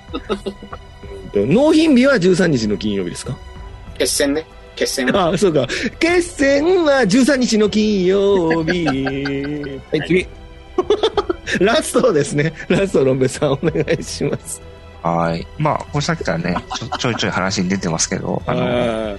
[1.34, 3.36] 納品日は13日の金曜日ですか？
[3.98, 4.44] 決戦ね。
[4.76, 5.26] 決戦は。
[5.26, 5.66] ああ、そうか。
[5.98, 8.84] 決戦は13日の金曜日。
[9.90, 10.26] はい、次。
[11.60, 12.52] ラストですね。
[12.68, 14.60] ラスト、ロンベさん、お願いします。
[15.02, 15.46] はい。
[15.58, 19.16] まあ、これさっきからね、ちょちょいちょい話に出てますけど、あの、あ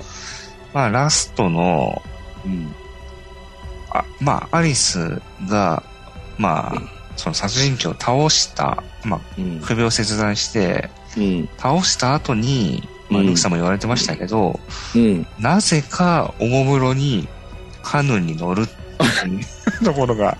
[0.74, 2.02] まあ、ラストの、
[2.46, 2.74] うん。
[3.92, 5.84] あまあ、アリスが、
[6.38, 6.82] まあ、
[7.16, 9.60] その殺人鬼を倒した、まあ、うん。
[9.62, 11.50] 首を切断して、うん。
[11.58, 14.60] 倒した後に、まあ、うんルクさんも言われてましたけど、
[14.96, 15.28] うん。
[15.40, 17.28] なぜか、おもむろに、
[17.84, 19.44] カヌーに乗るっていう
[19.84, 20.38] ところが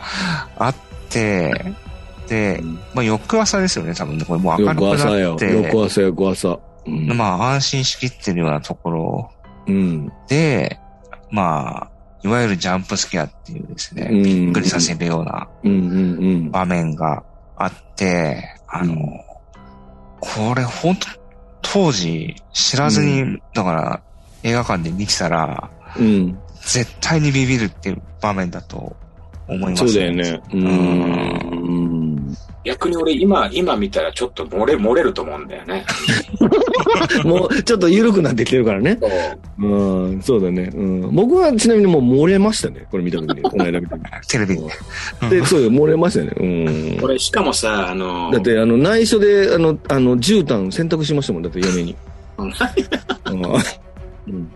[0.58, 0.76] あっ
[1.10, 1.74] て、
[2.28, 2.62] で、
[2.94, 4.26] まあ、翌朝ですよね、多分ね。
[4.26, 4.98] これもう明るく。
[4.98, 6.60] なって、翌朝、翌朝。
[6.86, 7.08] うん。
[7.18, 9.32] まあ、安心しきってるようなところ
[9.68, 10.12] うん。
[10.28, 10.80] で、
[11.32, 15.48] まあ、いわゆるジャンプスケアっていうですね、うんびっくりさせるような
[16.52, 17.24] 場面が
[17.56, 19.30] あって、あの、うん
[20.22, 21.08] これ本当
[21.62, 24.02] 当時知らずに、うだから
[24.44, 25.70] 映画館で見てたら。
[26.62, 28.96] 絶対にビビるっていう場面だと
[29.48, 30.42] 思います、そうだよね。
[30.54, 30.58] う。
[30.58, 31.99] うん
[32.70, 35.84] 逆に俺今、今見たらちょっと漏れ、漏れると思うんだよね。
[37.26, 39.00] もう、ちょっと緩くなってきてるからね。
[39.02, 40.70] そううん、そうだね。
[40.72, 41.16] うん。
[41.16, 42.86] 僕はちなみにもう漏れましたね。
[42.92, 43.42] これ見た時に。
[43.50, 44.62] この間見た時テレビで。
[44.62, 44.70] に。
[45.32, 46.32] で、そうよ、漏れましたね。
[46.38, 46.44] う
[46.98, 47.02] ん。
[47.02, 51.42] これしかもさ、あの、だって、あの、内緒で、あの、あの、絨毯選択しましたもん。
[51.42, 51.96] だって、嫁に。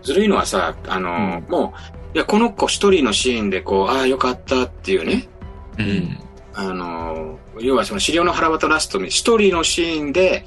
[0.04, 1.74] ずるいのはさ、あの、うんも
[2.14, 5.28] う、いや、この子一人のシーンでこう、ああ、よかったっていうね、
[5.78, 6.16] うん。
[6.54, 10.44] あの、要はその資料の腹渡ラストに一人のシーンで、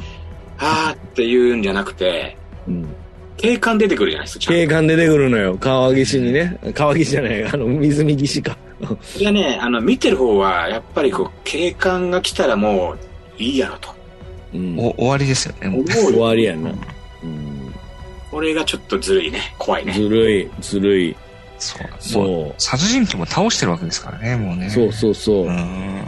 [0.60, 2.38] ああっていうんじゃなくて、
[2.68, 2.88] うん。
[3.38, 5.58] 警官出てくるじゃないですか、ちゃんと警官出てくるのよ。
[5.60, 6.58] 川岸にね。
[6.74, 7.46] 川岸じゃない。
[7.46, 8.58] あの、水見岸か。
[9.18, 12.96] いやね、あの、見てる方は、やっぱりこう、警官が来たらも
[13.40, 13.90] う、いいやろと。
[14.54, 14.80] うん。
[14.80, 15.84] お終わりですよね。
[15.86, 16.22] 終よ。
[16.22, 16.72] わりやな。
[17.24, 17.74] うん。
[18.32, 19.54] これがちょっとずるいね。
[19.58, 19.94] 怖いね。
[19.94, 21.16] ずるい、ずるい。
[21.60, 21.78] そ
[22.22, 22.28] う。
[22.28, 24.68] もうそ殺人鬼も倒してるわけですからね、もうね。
[24.68, 24.70] う。
[24.70, 25.52] そうそうそうう。
[25.52, 26.04] ん。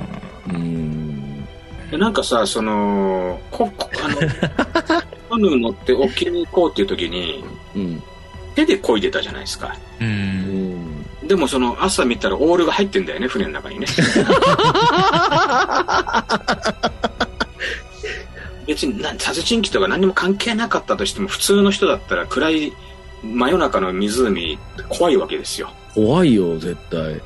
[0.49, 1.45] うん。
[1.91, 4.15] でなんかさ、その、こ、こあの、
[5.29, 7.43] カヌー乗って沖に行こうっていう時に、
[7.75, 8.03] うん。
[8.55, 9.75] 手で漕いでたじゃないですか。
[9.99, 10.03] う。
[10.03, 11.05] うんん。
[11.27, 13.87] でもその朝見たらオールが入ってんだよね、船の中にね。
[18.67, 22.71] 別にな殺人鬼とか何にも関係なかったとしても普通の人だったら暗い
[23.23, 25.71] 真夜中の湖怖いわけですよ。
[25.95, 27.19] 怖いよ、絶対。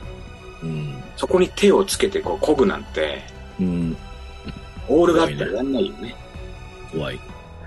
[0.63, 1.03] うん。
[1.24, 3.21] そこに手をつけてこう漕ぐなんて、
[3.57, 3.95] うん。
[4.89, 6.13] オールがあったらやんないよね。
[6.91, 7.19] 怖い。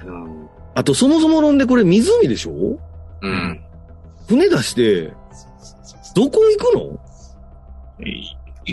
[0.04, 0.48] うん。
[0.74, 2.78] あと、そもそも論でこれ湖でしょ？
[3.22, 3.60] うん。
[4.28, 5.10] 船出して、
[6.14, 7.00] どこ行くの？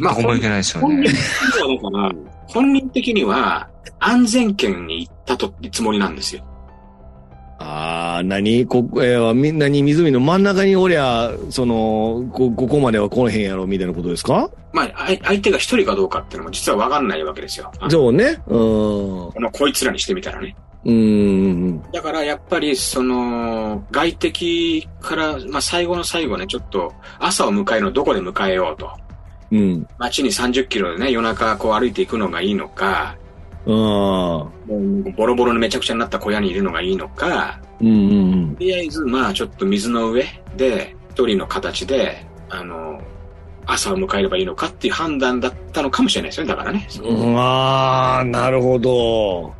[0.01, 1.13] まあどこも行けないですよね本人。
[1.13, 1.23] 的
[1.53, 2.11] にはだから、
[2.47, 3.69] 本人的には
[3.99, 6.45] 安全圏に行ったとつもりなんですよ。
[7.66, 14.49] ああ、何こ、えー、みんなに湖の真ん中におりゃ、その、こ、ここまでは来へんやろ、みたいなことですか？
[14.74, 17.72] まあ、相手が一人かどうかっていうのも実は分かんないわけですよ。
[17.89, 18.41] そうね。
[18.47, 18.59] うん。
[19.32, 20.55] このこいつらにしてみたらね。
[20.84, 21.82] うん。
[21.93, 28.91] だからやっぱりその外敵から、まあ、最後の最後ね、ちょっと朝を迎えるのどこで迎えようと。
[29.51, 29.88] うん。
[29.99, 33.16] 街に30キロでね、夜中こう歩いていくのがいいのか、
[33.66, 42.99] うボロボロのめちゃくちゃになった小屋にいるのがいいのか、うんうんとりあえずまあちょっと水の上で一人の形で、あの、
[43.68, 46.88] 朝を迎えればいいのかっていう判断だったのかもしれないですよね、だからね。
[47.03, 49.53] うあ、なるほど。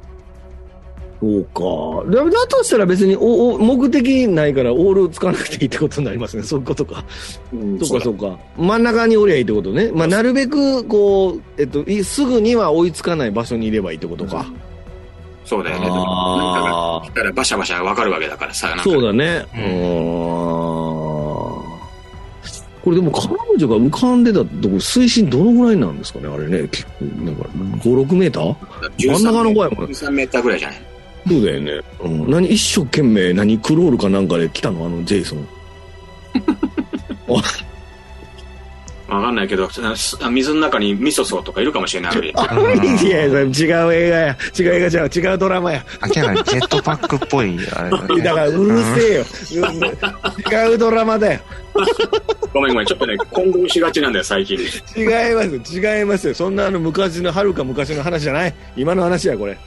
[1.24, 2.12] そうか。
[2.12, 6.44] だだとしたら別におお目的ないからオール使わなくていいってことになりますね。
[6.44, 7.06] そういうことか。
[7.54, 8.38] うんそうかそうか。
[8.58, 9.90] 真ん中におりゃいいってことね。
[9.94, 14.46] まあ、なるべく、こう、えっと、いすぐには追いつかない場所にいればいいってことか。
[15.46, 15.88] そうだよね。
[15.88, 18.76] なんかあだからバシャバシャわかるわけだからさ。
[18.84, 19.46] そうだね。
[19.56, 19.64] ううん。
[22.84, 26.68] これでも彼女が浮かんでたとこ、水深どのぐらいなんですかねあれね。
[26.68, 28.56] 結構、なんか、5、6メーター
[28.98, 30.93] 真ん中の方やもん13メーターぐらいじゃない
[31.28, 31.82] そうだよね。
[32.02, 32.30] うん。
[32.30, 34.86] 何、一生懸命、何、クロールかなんかで来たの？
[34.86, 35.48] あの、ジェイソン。
[39.14, 39.70] わかんないけど、
[40.32, 44.38] 水の中にミソソウとかいるかもしれないいやいや、違う映画や。
[44.58, 45.08] 違う映画じゃう。
[45.08, 45.86] 違うドラマや。
[46.16, 48.22] 明らかにジェットパックっぽい、あれだね。
[48.22, 49.26] だから、うるせえよ。
[50.70, 51.40] 違うドラマだよ。
[52.54, 54.58] ごめんごめん、ちょっとね、混同しがちなんだよ、最近。
[54.58, 54.62] 違
[55.04, 55.80] います。
[55.80, 56.34] 違いますよ。
[56.34, 58.54] そんなあの昔の、はるか昔の話じゃない。
[58.76, 59.58] 今の話や、これ。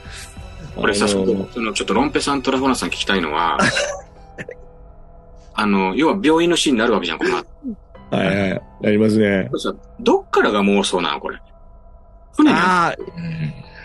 [0.77, 3.57] これさ、あそののちょっとロンペさんとラフォナさん聞きたいのは、
[5.53, 7.47] あの、要は病院のシーンになるわけじゃん、この後。
[8.11, 8.61] はいはい。
[8.81, 9.49] やりますね。
[9.57, 11.37] さどっからが妄想なの、これ？
[12.35, 12.95] 船には、ああ、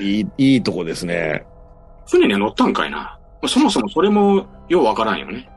[0.00, 1.44] うんいい、いいとこですね。
[2.06, 3.18] 船には乗ったんかいな。
[3.46, 5.48] そもそもそれも、ようわからんよね。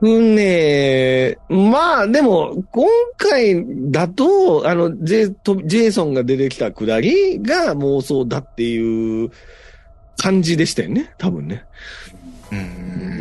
[0.00, 9.30] 船、まあ、でも、今回だと、あの、ジェジェイソンが出てきたくだりが妄想だっていう
[10.16, 11.12] 感じでしたよね。
[11.18, 11.64] 多分ね。
[12.52, 12.54] う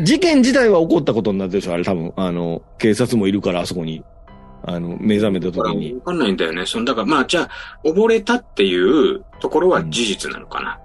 [0.02, 2.14] ん事件自体は起こったことになってるでしょ、あれ多分。
[2.16, 4.04] あの、警察もいるから、あそこに。
[4.64, 5.94] あの、目覚めた時に。
[5.96, 6.66] わかんないんだよね。
[6.66, 7.50] その、だからまあ、じゃあ、
[7.84, 10.80] 溺れたっていうところは事実なのかな。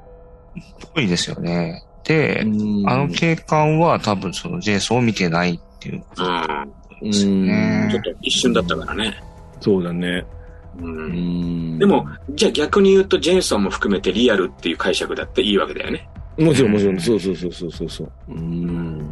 [0.94, 1.82] ぽいですよね。
[2.04, 7.10] で、うんあの警官は多分そのジェイソンを見てないっていうことうん。
[7.10, 7.88] ですようんね。
[7.90, 9.22] ちょっと一瞬だったからね。
[9.60, 10.24] そうだね。
[10.78, 10.84] う。
[10.84, 16.08] うんんでも、じゃあ逆に言うと、ジェイソンも含めてリアルっていう解釈だっていいわけだよね。
[16.38, 18.10] もちろんもちろん、そうそうそうそうそうそう。
[18.28, 19.04] うん。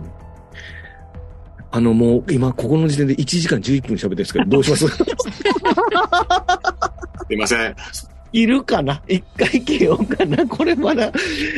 [1.71, 4.87] あの、もう、今、ここの時点で1時間11分喋ってるんですけど、どうします？
[7.29, 7.77] すいません。
[8.33, 9.03] いるかな？
[9.09, 10.47] 一回消ようかな？
[10.47, 11.13] これまだ。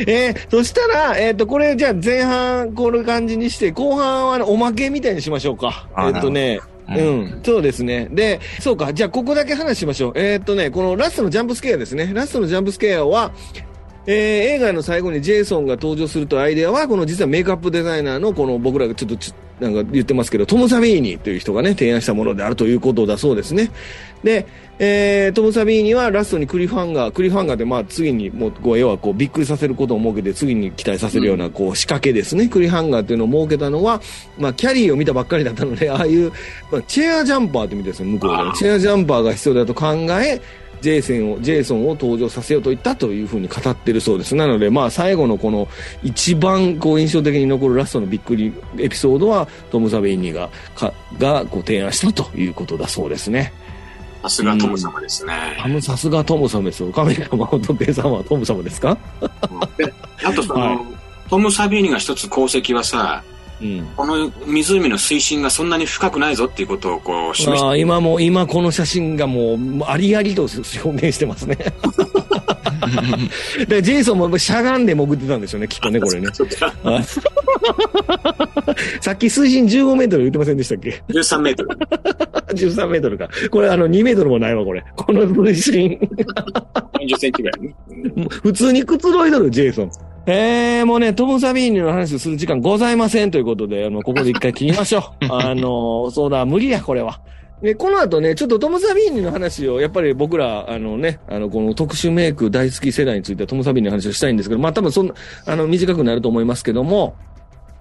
[0.07, 5.87] えー、そしたら、えっ、と、これ、じゃあ前半、こういう感じにして、後半はあのおまけみたいにしましょうか。
[5.95, 8.07] あえっ、とね、うん、そうですね。
[8.11, 10.13] で、そうか、じゃあここだけ話しましょう。
[10.15, 12.11] えっ、とね、このラストのジャンプスケアですね。
[12.13, 13.31] ラストのジャンプスケアは、
[14.07, 14.15] えー
[14.55, 19.17] 映画の最後にジェイソンが登場するというアイデアは、この実はメイクアップデザイナーのこの僕らがちょっと
[19.59, 23.69] なんか言ってますけど、トム・サビーニという人がね、提案したものであるということだそうですね。
[24.23, 24.47] で、
[24.79, 32.47] えートム・サビーニはラストにクリフハンガー、クリフハンガーでまあ次にもう、こう、要はこう、びっくりさせることを設けて次に期待させるようなこう、仕掛けですね。
[32.47, 34.01] クリフハンガーっていうのを設けたのは、
[34.39, 36.31] まあ、キャリーを見たばっかりだったので、ああいう、
[36.71, 39.93] まあ、チェアジャンパーって見てですよ、向こうでチェアジャンパーが必要だと考
[40.23, 40.41] え、
[40.81, 44.35] ジェイソンを、ジェイソンを登場させようと言ったというふうに語ってるそうです。
[44.35, 45.67] なので、まあ、最後のこの、
[46.03, 53.53] 一番こう印象的に残るラストのびっくりエピソードは、トム・サベイニが、か、が、こう提案したということだそうですね。
[54.23, 55.33] さすがトム様ですね。
[55.63, 56.91] あの、さすがトム様ですよ。
[56.91, 58.97] カメラマンとペイさんはトム様ですか？
[59.77, 60.77] であとその、はい
[61.29, 63.23] トム・サビーニが一つ功績はさ、
[63.61, 63.87] うん。
[63.95, 70.47] この湖の水深がそんなに深くないぞっていうことをこう示しああ、今も、今この写真がもう、ありありと
[70.83, 71.57] 表現してますね。
[73.67, 76.27] で、ジェイソンもしゃがんで潜ってたんでしょうね、きっとね、これね。
[79.01, 81.77] さっき水深15メートル言ってませんでしたっけ？13メートル。
[82.53, 83.29] ?13 メートルか。
[83.49, 84.83] これあの2メートルもないわ、これ。
[84.95, 85.99] この水深。
[86.93, 87.75] 40センチぐらいね。
[88.15, 89.91] うん普通にくつろいどる、ジェイソン。
[90.25, 95.25] えー、もうね、トム・サビーニの話をする時間ございませんということで、あの、ここで一回切りましょう。
[95.33, 97.21] あの、そうだ、無理や、これは。
[97.61, 105.13] で、この後ね、ちょっとトム・サビーニの話を、やっぱり僕ら、あのね、あの、この特殊メイク大好き世代についてはトム・サビーニの話をしたいんですけど、まあ多分そんな、
[105.45, 107.15] あの、短くなると思いますけども、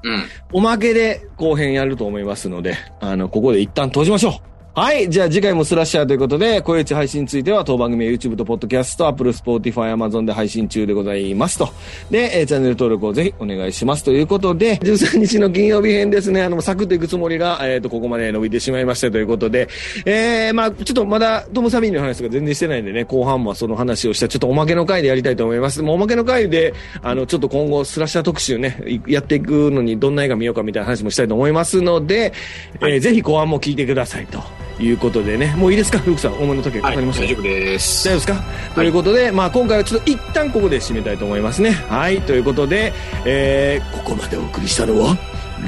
[0.03, 0.23] うん。
[0.53, 4.41] おまけで後編やると思いますので、あの、ここで一旦閉じましょ
[4.73, 5.11] はい。
[5.11, 11.69] じゃあ次回もスラッシャーということで、声打ち配信については当番組は YouTube と Podcast、Apple、Spotify、Amazon で配信中でございますと。
[12.09, 19.69] で、えーチャンネル登録をぜひお願いしますということで、13日の金曜日編ですね、あの、サクッといくつもりが、えっ、と、ここまで伸びてしまいましたということで、
[20.07, 25.83] えー、まあちょっとまだトム・サビーの話とか全然してないんでね、後半もその話をした、ちょっとおまけの回でやりたいと思います。
[25.83, 32.33] もうおまけの回で、あの、ちょっと今後スラッシャー特集ね、やっていくのにどんな映画見ようかみたいな話もしたいと思いますので、
[32.81, 34.41] えーぜひ後半も聞いてくださいと
[34.81, 38.09] いうことでね、もういいですか、フークさん、お前の時計かはい、かりました、大丈夫です。
[38.09, 41.73] 大丈夫ですか、ということで、まあ今回はちょっと一旦ここで締めたいと思いますね。
[41.89, 42.93] はい、ということで、
[43.25, 45.17] えー、ここまでお送りしたのは、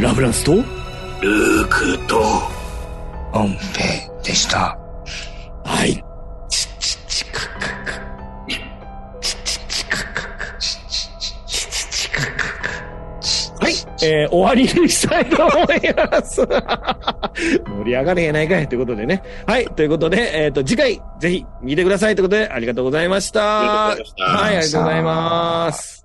[0.01, 2.23] ラフランスと、ルークと、
[3.33, 4.77] 音平でした。
[5.65, 6.12] はい。
[14.03, 16.47] えー、終わりにしたいと思います。
[17.67, 19.23] 盛り上がれへんないかいということでね。
[19.47, 19.67] はい。
[19.67, 23.91] ということで、えっ、と、次回、ぜひ見てくださいということで、ありがとうございました。
[23.91, 26.02] ありがとうございましたはい、ありがとうございます。